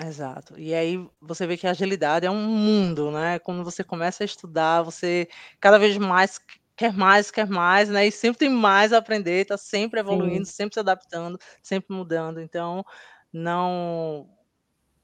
Exato. 0.00 0.58
E 0.58 0.74
aí 0.74 1.08
você 1.20 1.46
vê 1.46 1.56
que 1.56 1.66
a 1.66 1.70
agilidade 1.70 2.26
é 2.26 2.30
um 2.30 2.42
mundo, 2.46 3.12
né? 3.12 3.38
Quando 3.38 3.62
você 3.62 3.84
começa 3.84 4.24
a 4.24 4.26
estudar, 4.26 4.82
você 4.82 5.28
cada 5.60 5.78
vez 5.78 5.96
mais 5.96 6.40
quer 6.76 6.92
mais, 6.92 7.30
quer 7.30 7.48
mais, 7.48 7.88
né? 7.88 8.06
E 8.06 8.12
sempre 8.12 8.38
tem 8.40 8.48
mais 8.50 8.92
a 8.92 8.98
aprender, 8.98 9.42
está 9.42 9.56
sempre 9.58 10.00
evoluindo, 10.00 10.44
Sim. 10.44 10.46
sempre 10.46 10.74
se 10.74 10.80
adaptando, 10.80 11.38
sempre 11.62 11.94
mudando. 11.94 12.40
Então, 12.40 12.84
não 13.32 14.28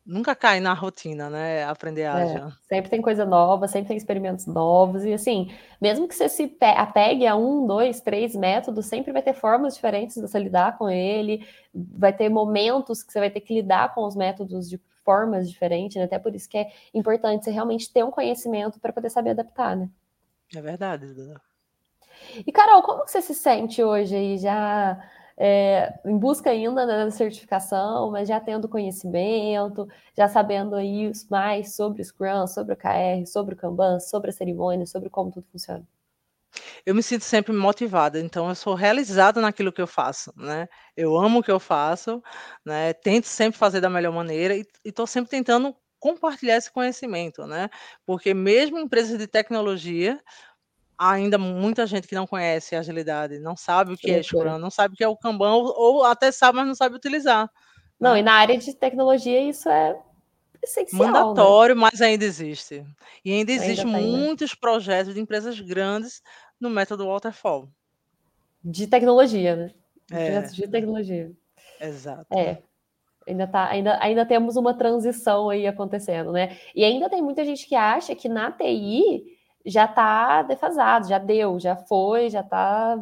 nunca 0.07 0.35
cai 0.37 0.61
na 0.61 0.75
rotina, 0.75 1.31
né? 1.31 1.65
Aprender 1.65 2.05
É, 2.13 2.43
ágil. 2.45 2.51
sempre 2.69 2.91
tem 2.91 3.01
coisa 3.01 3.25
nova, 3.25 3.69
sempre 3.69 3.89
tem 3.89 3.97
experimentos 3.97 4.45
novos, 4.47 5.05
e 5.05 5.13
assim, 5.13 5.49
mesmo 5.81 6.09
que 6.09 6.15
você 6.15 6.29
se 6.29 6.57
apegue 6.77 7.25
a 7.27 7.37
um, 7.37 7.65
dois, 7.67 8.01
três 8.01 8.35
métodos, 8.35 8.87
sempre 8.87 9.13
vai 9.13 9.23
ter 9.23 9.33
formas 9.33 9.75
diferentes 9.75 10.17
de 10.17 10.23
você 10.23 10.39
lidar 10.41 10.77
com 10.77 10.91
ele, 10.91 11.47
vai 11.73 12.13
ter 12.13 12.29
momentos 12.29 13.03
que 13.05 13.13
você 13.13 13.21
vai 13.21 13.31
ter 13.31 13.41
que 13.41 13.55
lidar 13.55 13.95
com 13.95 14.05
os 14.05 14.17
métodos 14.17 14.69
de 14.69 14.79
formas 15.05 15.49
diferentes, 15.49 15.97
né? 15.97 16.05
até 16.05 16.19
por 16.19 16.35
isso 16.35 16.49
que 16.49 16.59
é 16.59 16.71
importante 16.93 17.45
você 17.45 17.51
realmente 17.53 17.93
ter 17.93 18.05
um 18.05 18.11
conhecimento 18.11 18.81
para 18.81 18.93
poder 18.93 19.11
saber 19.11 19.31
adaptar, 19.31 19.77
né? 19.77 19.89
É 20.55 20.61
verdade, 20.63 21.13
Duda. 21.13 21.41
E 22.47 22.53
Carol, 22.53 22.83
como 22.83 23.07
você 23.07 23.21
se 23.21 23.35
sente 23.35 23.83
hoje 23.83 24.15
aí, 24.15 24.39
já 24.39 24.99
é, 25.37 25.99
em 26.05 26.19
busca 26.19 26.51
ainda 26.51 26.87
da 26.87 27.11
certificação, 27.11 28.11
mas 28.11 28.29
já 28.29 28.39
tendo 28.39 28.69
conhecimento, 28.69 29.89
já 30.15 30.29
sabendo 30.29 30.77
aí 30.77 31.11
mais 31.31 31.75
sobre 31.75 32.03
o 32.03 32.05
Scrum, 32.05 32.47
sobre 32.47 32.75
o 32.75 32.77
KR, 32.77 33.27
sobre 33.27 33.55
o 33.55 33.57
Kanban, 33.57 33.99
sobre 34.01 34.31
a 34.31 34.33
cerimônia, 34.33 34.85
sobre 34.85 35.09
como 35.09 35.31
tudo 35.31 35.47
funciona? 35.51 35.87
Eu 36.85 36.95
me 36.95 37.03
sinto 37.03 37.25
sempre 37.25 37.53
motivada, 37.53 38.19
então 38.21 38.49
eu 38.49 38.55
sou 38.55 38.75
realizada 38.75 39.41
naquilo 39.41 39.73
que 39.73 39.81
eu 39.81 39.87
faço, 39.87 40.33
né? 40.37 40.69
Eu 40.97 41.17
amo 41.17 41.39
o 41.39 41.43
que 41.43 41.51
eu 41.51 41.61
faço, 41.61 42.23
né? 42.65 42.93
Tento 42.93 43.27
sempre 43.27 43.59
fazer 43.59 43.81
da 43.81 43.89
melhor 43.89 44.13
maneira 44.13 44.55
e 44.57 44.67
estou 44.85 45.07
sempre 45.07 45.31
tentando 45.31 45.75
compartilhar 45.99 46.57
esse 46.57 46.71
conhecimento, 46.73 47.47
né? 47.47 47.69
Porque 48.05 48.35
mesmo 48.35 48.79
em 48.79 48.83
empresas 48.83 49.19
de 49.19 49.27
tecnologia, 49.27 50.19
ainda 51.01 51.39
muita 51.39 51.87
gente 51.87 52.07
que 52.07 52.15
não 52.15 52.27
conhece 52.27 52.77
a 52.77 52.81
agilidade, 52.81 53.39
não 53.39 53.57
sabe 53.57 53.95
o 53.95 53.97
que, 53.97 54.09
que 54.09 54.13
é 54.13 54.23
Scrum, 54.23 54.59
não 54.59 54.71
sabe 54.71 54.93
o 54.93 54.97
que 54.97 55.03
é 55.03 55.09
o 55.09 55.17
Kanban, 55.17 55.55
ou, 55.55 55.75
ou 55.75 56.05
até 56.05 56.31
sabe, 56.31 56.59
mas 56.59 56.67
não 56.67 56.75
sabe 56.75 56.95
utilizar. 56.95 57.51
Não, 57.99 58.13
né? 58.13 58.21
e 58.21 58.23
na 58.23 58.35
área 58.35 58.59
de 58.59 58.75
tecnologia 58.75 59.41
isso 59.41 59.67
é 59.71 59.99
essencial. 60.63 61.07
Mandatório, 61.07 61.75
né? 61.75 61.81
mas 61.81 62.03
ainda 62.03 62.25
existe. 62.25 62.85
E 63.25 63.33
ainda 63.33 63.51
existem 63.51 63.87
né? 63.87 63.99
muitos 63.99 64.51
né? 64.51 64.57
projetos 64.61 65.15
de 65.15 65.21
empresas 65.21 65.59
grandes 65.59 66.23
no 66.61 66.69
método 66.69 67.07
Waterfall. 67.07 67.71
De 68.63 68.87
tecnologia, 68.87 69.57
né? 69.57 69.71
De 70.07 70.17
é. 70.17 70.43
de 70.43 70.69
tecnologia. 70.69 71.33
Exato. 71.81 72.27
É. 72.37 72.59
Ainda, 73.27 73.47
tá, 73.47 73.69
ainda, 73.71 73.99
ainda 74.03 74.27
temos 74.27 74.57
uma 74.57 74.75
transição 74.75 75.49
aí 75.49 75.67
acontecendo, 75.67 76.33
né? 76.33 76.59
E 76.75 76.85
ainda 76.85 77.09
tem 77.09 77.23
muita 77.23 77.43
gente 77.45 77.67
que 77.67 77.75
acha 77.75 78.15
que 78.15 78.29
na 78.29 78.51
TI 78.53 79.39
já 79.64 79.85
está 79.85 80.42
defasado, 80.42 81.09
já 81.09 81.18
deu, 81.18 81.59
já 81.59 81.77
foi, 81.77 82.31
já 82.31 82.40
está. 82.40 82.99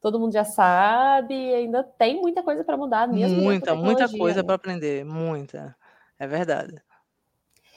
Todo 0.00 0.18
mundo 0.18 0.32
já 0.32 0.44
sabe, 0.44 1.34
ainda 1.54 1.84
tem 1.84 2.20
muita 2.20 2.42
coisa 2.42 2.64
para 2.64 2.76
mudar 2.76 3.06
mesmo. 3.06 3.40
Muita, 3.40 3.74
muita 3.74 4.08
coisa 4.08 4.40
né? 4.40 4.42
para 4.42 4.56
aprender, 4.56 5.04
muita. 5.04 5.76
É 6.18 6.26
verdade. 6.26 6.82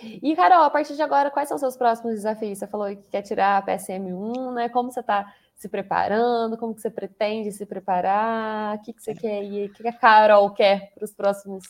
E, 0.01 0.35
Carol, 0.35 0.63
a 0.63 0.69
partir 0.69 0.95
de 0.95 1.01
agora, 1.01 1.31
quais 1.31 1.47
são 1.47 1.55
os 1.55 1.61
seus 1.61 1.77
próximos 1.77 2.15
desafios? 2.15 2.57
Você 2.57 2.67
falou 2.67 2.87
que 2.87 3.03
quer 3.09 3.21
tirar 3.21 3.57
a 3.57 3.65
PSM1, 3.65 4.53
né? 4.53 4.69
Como 4.69 4.91
você 4.91 4.99
está 4.99 5.33
se 5.55 5.69
preparando? 5.69 6.57
Como 6.57 6.75
que 6.75 6.81
você 6.81 6.89
pretende 6.89 7.51
se 7.51 7.65
preparar? 7.65 8.75
O 8.75 8.81
que, 8.81 8.93
que 8.93 9.01
você 9.01 9.13
quer 9.13 9.43
ir? 9.43 9.69
O 9.69 9.73
que 9.73 9.87
a 9.87 9.93
Carol 9.93 10.51
quer 10.51 10.91
para 10.93 11.05
os 11.05 11.13
próximos 11.13 11.63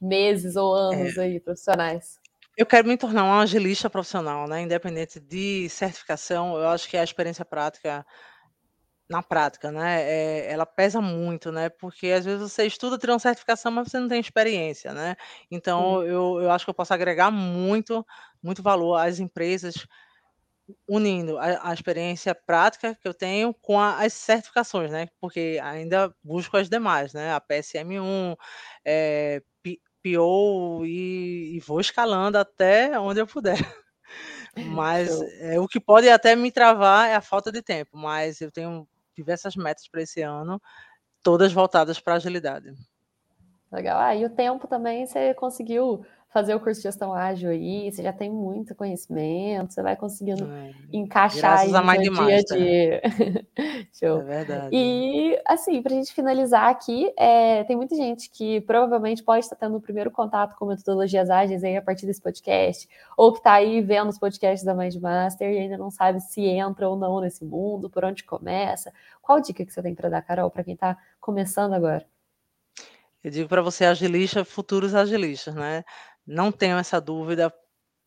meses 0.00 0.56
ou 0.56 0.74
anos 0.74 1.16
é. 1.16 1.22
aí, 1.22 1.40
profissionais? 1.40 2.20
Eu 2.56 2.66
quero 2.66 2.88
me 2.88 2.96
tornar 2.96 3.24
uma 3.24 3.40
agilista 3.42 3.88
profissional, 3.90 4.46
né? 4.48 4.62
Independente 4.62 5.20
de 5.20 5.68
certificação, 5.68 6.56
eu 6.58 6.68
acho 6.68 6.88
que 6.88 6.96
a 6.96 7.04
experiência 7.04 7.44
prática, 7.44 8.04
na 9.08 9.22
prática, 9.22 9.70
né? 9.70 10.02
É, 10.02 10.52
ela 10.52 10.66
pesa 10.66 11.00
muito, 11.00 11.52
né? 11.52 11.68
Porque 11.68 12.08
às 12.08 12.24
vezes 12.24 12.40
você 12.52 12.66
estuda, 12.66 12.98
tira 12.98 13.12
uma 13.12 13.18
certificação, 13.20 13.70
mas 13.70 13.88
você 13.88 14.00
não 14.00 14.08
tem 14.08 14.20
experiência, 14.20 14.92
né? 14.92 15.16
Então, 15.50 16.02
eu, 16.04 16.40
eu 16.42 16.50
acho 16.50 16.64
que 16.66 16.70
eu 16.70 16.74
posso 16.74 16.92
agregar 16.94 17.30
muito, 17.30 18.04
muito 18.42 18.62
valor 18.62 18.96
às 18.96 19.20
empresas, 19.20 19.86
unindo 20.88 21.38
a, 21.38 21.70
a 21.70 21.74
experiência 21.74 22.34
prática 22.34 22.94
que 22.94 23.06
eu 23.06 23.14
tenho 23.14 23.54
com 23.54 23.78
a, 23.80 24.02
as 24.04 24.12
certificações, 24.12 24.90
né? 24.90 25.08
Porque 25.20 25.58
ainda 25.62 26.14
busco 26.22 26.56
as 26.56 26.68
demais, 26.68 27.12
né? 27.12 27.32
A 27.32 27.40
PSM1, 27.40 28.36
é, 30.14 30.84
e, 30.84 31.56
e, 31.56 31.60
vou 31.60 31.80
escalando 31.80 32.38
até 32.38 32.98
onde 32.98 33.20
eu 33.20 33.26
puder. 33.26 33.56
Mas 34.56 35.20
é, 35.40 35.58
o 35.58 35.66
que 35.66 35.80
pode 35.80 36.08
até 36.08 36.34
me 36.36 36.50
travar 36.50 37.08
é 37.08 37.14
a 37.14 37.20
falta 37.20 37.52
de 37.52 37.60
tempo, 37.60 37.98
mas 37.98 38.40
eu 38.40 38.50
tenho 38.50 38.88
diversas 39.14 39.54
metas 39.54 39.86
para 39.86 40.00
esse 40.00 40.22
ano, 40.22 40.58
todas 41.22 41.52
voltadas 41.52 42.00
para 42.00 42.14
agilidade. 42.14 42.72
Legal. 43.70 44.00
Ah, 44.00 44.14
e 44.14 44.24
o 44.24 44.30
tempo 44.30 44.66
também 44.66 45.06
você 45.06 45.34
conseguiu 45.34 46.06
fazer 46.36 46.54
o 46.54 46.60
curso 46.60 46.82
de 46.82 46.82
gestão 46.82 47.14
ágil 47.14 47.48
aí, 47.48 47.90
você 47.90 48.02
já 48.02 48.12
tem 48.12 48.30
muito 48.30 48.74
conhecimento, 48.74 49.72
você 49.72 49.82
vai 49.82 49.96
conseguindo 49.96 50.46
encaixar 50.92 51.60
aí 51.60 51.72
no 51.72 52.26
dia 52.26 52.36
a 52.36 52.42
dia. 52.42 53.02
Show. 53.98 54.20
É 54.20 54.24
verdade. 54.24 54.68
E, 54.70 55.40
assim, 55.46 55.80
para 55.80 55.94
a 55.94 55.96
gente 55.96 56.12
finalizar 56.12 56.68
aqui, 56.68 57.10
é, 57.16 57.64
tem 57.64 57.74
muita 57.74 57.96
gente 57.96 58.28
que 58.28 58.60
provavelmente 58.60 59.22
pode 59.22 59.46
estar 59.46 59.56
tendo 59.56 59.78
o 59.78 59.80
primeiro 59.80 60.10
contato 60.10 60.54
com 60.58 60.66
metodologias 60.66 61.30
ágeis 61.30 61.64
aí 61.64 61.74
a 61.74 61.80
partir 61.80 62.04
desse 62.04 62.20
podcast, 62.20 62.86
ou 63.16 63.32
que 63.32 63.38
está 63.38 63.54
aí 63.54 63.80
vendo 63.80 64.10
os 64.10 64.18
podcasts 64.18 64.62
da 64.62 64.74
Mindmaster 64.74 65.50
e 65.50 65.58
ainda 65.58 65.78
não 65.78 65.90
sabe 65.90 66.20
se 66.20 66.42
entra 66.42 66.86
ou 66.86 66.96
não 66.96 67.18
nesse 67.22 67.46
mundo, 67.46 67.88
por 67.88 68.04
onde 68.04 68.22
começa. 68.24 68.92
Qual 69.22 69.40
dica 69.40 69.64
que 69.64 69.72
você 69.72 69.82
tem 69.82 69.94
para 69.94 70.10
dar, 70.10 70.20
Carol, 70.20 70.50
para 70.50 70.64
quem 70.64 70.74
está 70.74 70.98
começando 71.18 71.72
agora? 71.72 72.04
Eu 73.26 73.30
digo 73.32 73.48
para 73.48 73.60
você, 73.60 73.84
agilista, 73.84 74.44
futuros 74.44 74.94
agilistas, 74.94 75.52
né? 75.52 75.82
Não 76.26 76.50
tenham 76.50 76.78
essa 76.78 77.00
dúvida. 77.00 77.52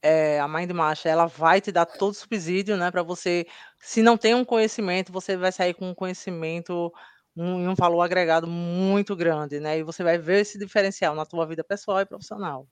É, 0.02 0.40
a 0.40 0.48
Mindmaster 0.48 1.12
ela 1.12 1.26
vai 1.26 1.60
te 1.60 1.72
dar 1.72 1.86
todo 1.86 2.12
o 2.12 2.16
subsídio, 2.16 2.78
né, 2.78 2.90
para 2.90 3.04
você. 3.04 3.46
Se 3.78 4.02
não 4.02 4.18
tem 4.18 4.34
um 4.34 4.46
conhecimento, 4.46 5.12
você 5.12 5.36
vai 5.36 5.52
sair 5.52 5.74
com 5.74 5.90
um 5.90 5.96
conhecimento 5.96 6.92
um, 7.36 7.70
um 7.70 7.76
valor 7.76 8.02
agregado 8.02 8.48
muito 8.48 9.16
grande, 9.16 9.60
né? 9.60 9.80
E 9.80 9.84
você 9.84 10.04
vai 10.04 10.18
ver 10.18 10.42
esse 10.42 10.58
diferencial 10.58 11.16
na 11.16 11.26
tua 11.26 11.46
vida 11.46 11.64
pessoal 11.64 12.02
e 12.02 12.06
profissional. 12.06 12.68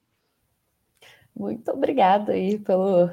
Muito 1.35 1.71
obrigada 1.71 2.33
aí 2.33 2.57
pelo 2.59 3.09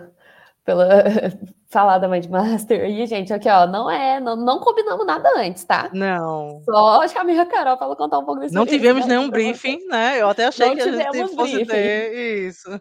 pela 0.64 0.88
falar 1.68 1.98
da 1.98 2.08
Mindmaster. 2.08 2.88
E, 2.88 3.06
gente, 3.06 3.32
aqui, 3.32 3.48
ó, 3.48 3.66
não 3.66 3.90
é, 3.90 4.18
não, 4.18 4.36
não 4.36 4.58
combinamos 4.60 5.06
nada 5.06 5.28
antes, 5.36 5.64
tá? 5.64 5.90
Não. 5.92 6.62
Só 6.64 7.06
chamei 7.08 7.38
a 7.38 7.46
Carol 7.46 7.76
para 7.76 7.94
contar 7.94 8.18
um 8.18 8.24
pouco 8.24 8.40
desse 8.40 8.54
Não 8.54 8.66
tivemos 8.66 9.06
nenhum 9.06 9.28
briefing, 9.28 9.86
né? 9.88 10.20
Eu 10.20 10.28
até 10.28 10.46
achei 10.46 10.66
não 10.66 10.74
que 10.74 10.82
a 10.82 10.92
gente 10.92 11.34
fosse 11.34 11.52
briefing. 11.52 11.66
ter 11.66 12.48
isso. 12.48 12.80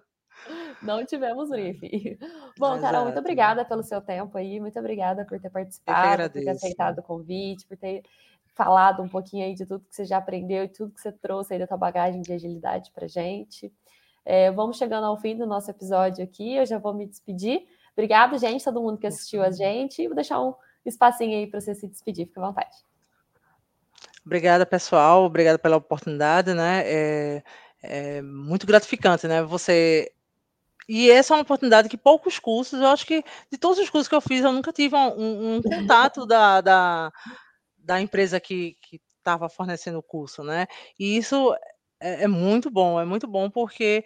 Não 0.82 1.06
tivemos 1.06 1.50
briefing. 1.50 2.18
Bom, 2.58 2.76
Exato. 2.76 2.82
Carol, 2.82 3.04
muito 3.06 3.20
obrigada 3.20 3.66
pelo 3.66 3.84
seu 3.84 4.02
tempo 4.02 4.38
aí, 4.38 4.60
muito 4.60 4.78
obrigada 4.78 5.26
por 5.26 5.40
ter 5.40 5.50
participado, 5.50 6.30
por 6.30 6.42
ter 6.42 6.50
aceitado 6.50 7.00
o 7.00 7.04
convite, 7.04 7.66
por 7.66 7.78
ter 7.78 8.04
falado 8.54 9.02
um 9.02 9.10
pouquinho 9.10 9.46
aí 9.46 9.56
de 9.56 9.66
tudo 9.66 9.86
que 9.86 9.96
você 9.96 10.06
já 10.06 10.18
aprendeu 10.18 10.64
e 10.64 10.68
tudo 10.68 10.94
que 10.94 11.02
você 11.02 11.12
trouxe 11.12 11.54
aí 11.54 11.60
da 11.60 11.68
tua 11.68 11.78
bagagem 11.78 12.22
de 12.22 12.34
agilidade 12.34 12.92
para 12.94 13.08
gente. 13.08 13.74
É, 14.26 14.52
vamos 14.52 14.78
chegando 14.78 15.06
ao 15.06 15.18
fim 15.18 15.38
do 15.38 15.46
nosso 15.46 15.70
episódio 15.70 16.24
aqui. 16.24 16.56
Eu 16.56 16.66
já 16.66 16.78
vou 16.78 16.94
me 16.94 17.06
despedir. 17.06 17.66
Obrigado, 17.94 18.38
gente, 18.38 18.64
todo 18.64 18.82
mundo 18.82 18.98
que 18.98 19.08
assistiu 19.08 19.44
a 19.44 19.52
gente. 19.52 20.08
Vou 20.08 20.16
deixar 20.16 20.42
um 20.42 20.54
espacinho 20.86 21.38
aí 21.38 21.48
para 21.48 21.60
você 21.60 21.76
se 21.76 21.88
despedir. 21.88 22.28
Fique 22.28 22.40
à 22.40 22.48
vontade. 22.48 22.76
Obrigada, 24.26 24.66
pessoal. 24.66 25.26
Obrigada 25.26 25.60
pela 25.60 25.78
oportunidade, 25.78 26.54
né? 26.54 26.84
É, 26.86 27.44
é 27.82 28.22
muito 28.22 28.66
gratificante, 28.66 29.28
né? 29.28 29.44
Você 29.44 30.12
e 30.88 31.10
essa 31.10 31.34
é 31.34 31.38
uma 31.38 31.44
oportunidade 31.44 31.88
que 31.88 31.98
poucos 31.98 32.40
cursos, 32.40 32.80
eu 32.80 32.88
acho 32.88 33.06
que 33.06 33.24
de 33.52 33.58
todos 33.58 33.80
os 33.80 33.90
cursos 33.90 34.08
que 34.08 34.16
eu 34.16 34.22
fiz, 34.22 34.44
eu 34.44 34.52
nunca 34.52 34.74
tive 34.74 34.96
um, 34.96 35.56
um 35.56 35.62
contato 35.62 36.26
da, 36.26 36.60
da, 36.60 37.12
da, 37.78 38.02
empresa 38.02 38.40
que 38.40 38.76
estava 39.18 39.48
fornecendo 39.48 40.00
o 40.00 40.04
curso, 40.04 40.44
né? 40.44 40.68
E 41.00 41.16
isso 41.16 41.56
é, 42.04 42.24
é 42.24 42.28
muito 42.28 42.70
bom, 42.70 43.00
é 43.00 43.06
muito 43.06 43.28
bom 43.28 43.50
porque 43.50 44.04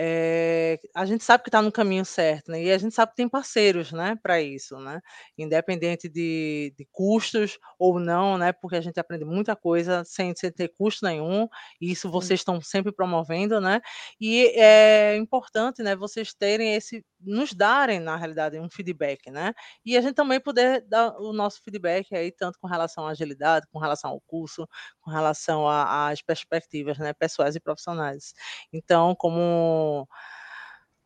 é, 0.00 0.78
a 0.94 1.04
gente 1.04 1.24
sabe 1.24 1.42
que 1.42 1.48
está 1.48 1.60
no 1.60 1.72
caminho 1.72 2.04
certo, 2.04 2.52
né? 2.52 2.62
E 2.62 2.70
a 2.70 2.78
gente 2.78 2.94
sabe 2.94 3.10
que 3.10 3.16
tem 3.16 3.28
parceiros, 3.28 3.90
né, 3.90 4.16
para 4.22 4.40
isso, 4.40 4.78
né? 4.78 5.00
Independente 5.36 6.08
de, 6.08 6.72
de, 6.78 6.86
custos 6.92 7.58
ou 7.76 7.98
não, 7.98 8.38
né? 8.38 8.52
Porque 8.52 8.76
a 8.76 8.80
gente 8.80 9.00
aprende 9.00 9.24
muita 9.24 9.56
coisa 9.56 10.04
sem, 10.04 10.32
sem 10.36 10.52
ter 10.52 10.68
custo 10.68 11.04
nenhum. 11.04 11.48
E 11.80 11.90
isso 11.90 12.08
vocês 12.08 12.38
estão 12.38 12.60
sempre 12.60 12.92
promovendo, 12.92 13.60
né? 13.60 13.80
E 14.20 14.46
é 14.54 15.16
importante, 15.16 15.82
né? 15.82 15.96
Vocês 15.96 16.32
terem 16.32 16.76
esse 16.76 17.04
nos 17.20 17.52
darem, 17.52 18.00
na 18.00 18.16
realidade, 18.16 18.58
um 18.58 18.70
feedback, 18.70 19.30
né? 19.30 19.52
E 19.84 19.96
a 19.96 20.00
gente 20.00 20.14
também 20.14 20.40
poder 20.40 20.84
dar 20.88 21.16
o 21.18 21.32
nosso 21.32 21.62
feedback 21.62 22.14
aí, 22.14 22.30
tanto 22.30 22.58
com 22.58 22.66
relação 22.66 23.06
à 23.06 23.10
agilidade, 23.10 23.66
com 23.72 23.78
relação 23.78 24.10
ao 24.10 24.20
curso, 24.20 24.68
com 25.00 25.10
relação 25.10 25.68
às 25.68 26.22
perspectivas 26.22 26.98
né, 26.98 27.12
pessoais 27.12 27.56
e 27.56 27.60
profissionais. 27.60 28.32
Então, 28.72 29.14
como 29.14 30.08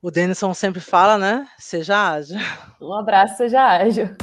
o 0.01 0.11
Denison 0.11 0.53
sempre 0.53 0.81
fala, 0.81 1.17
né? 1.17 1.49
Seja 1.59 2.13
ágil. 2.13 2.37
Um 2.81 2.93
abraço, 2.93 3.37
seja 3.37 3.63
ágil. 3.63 4.15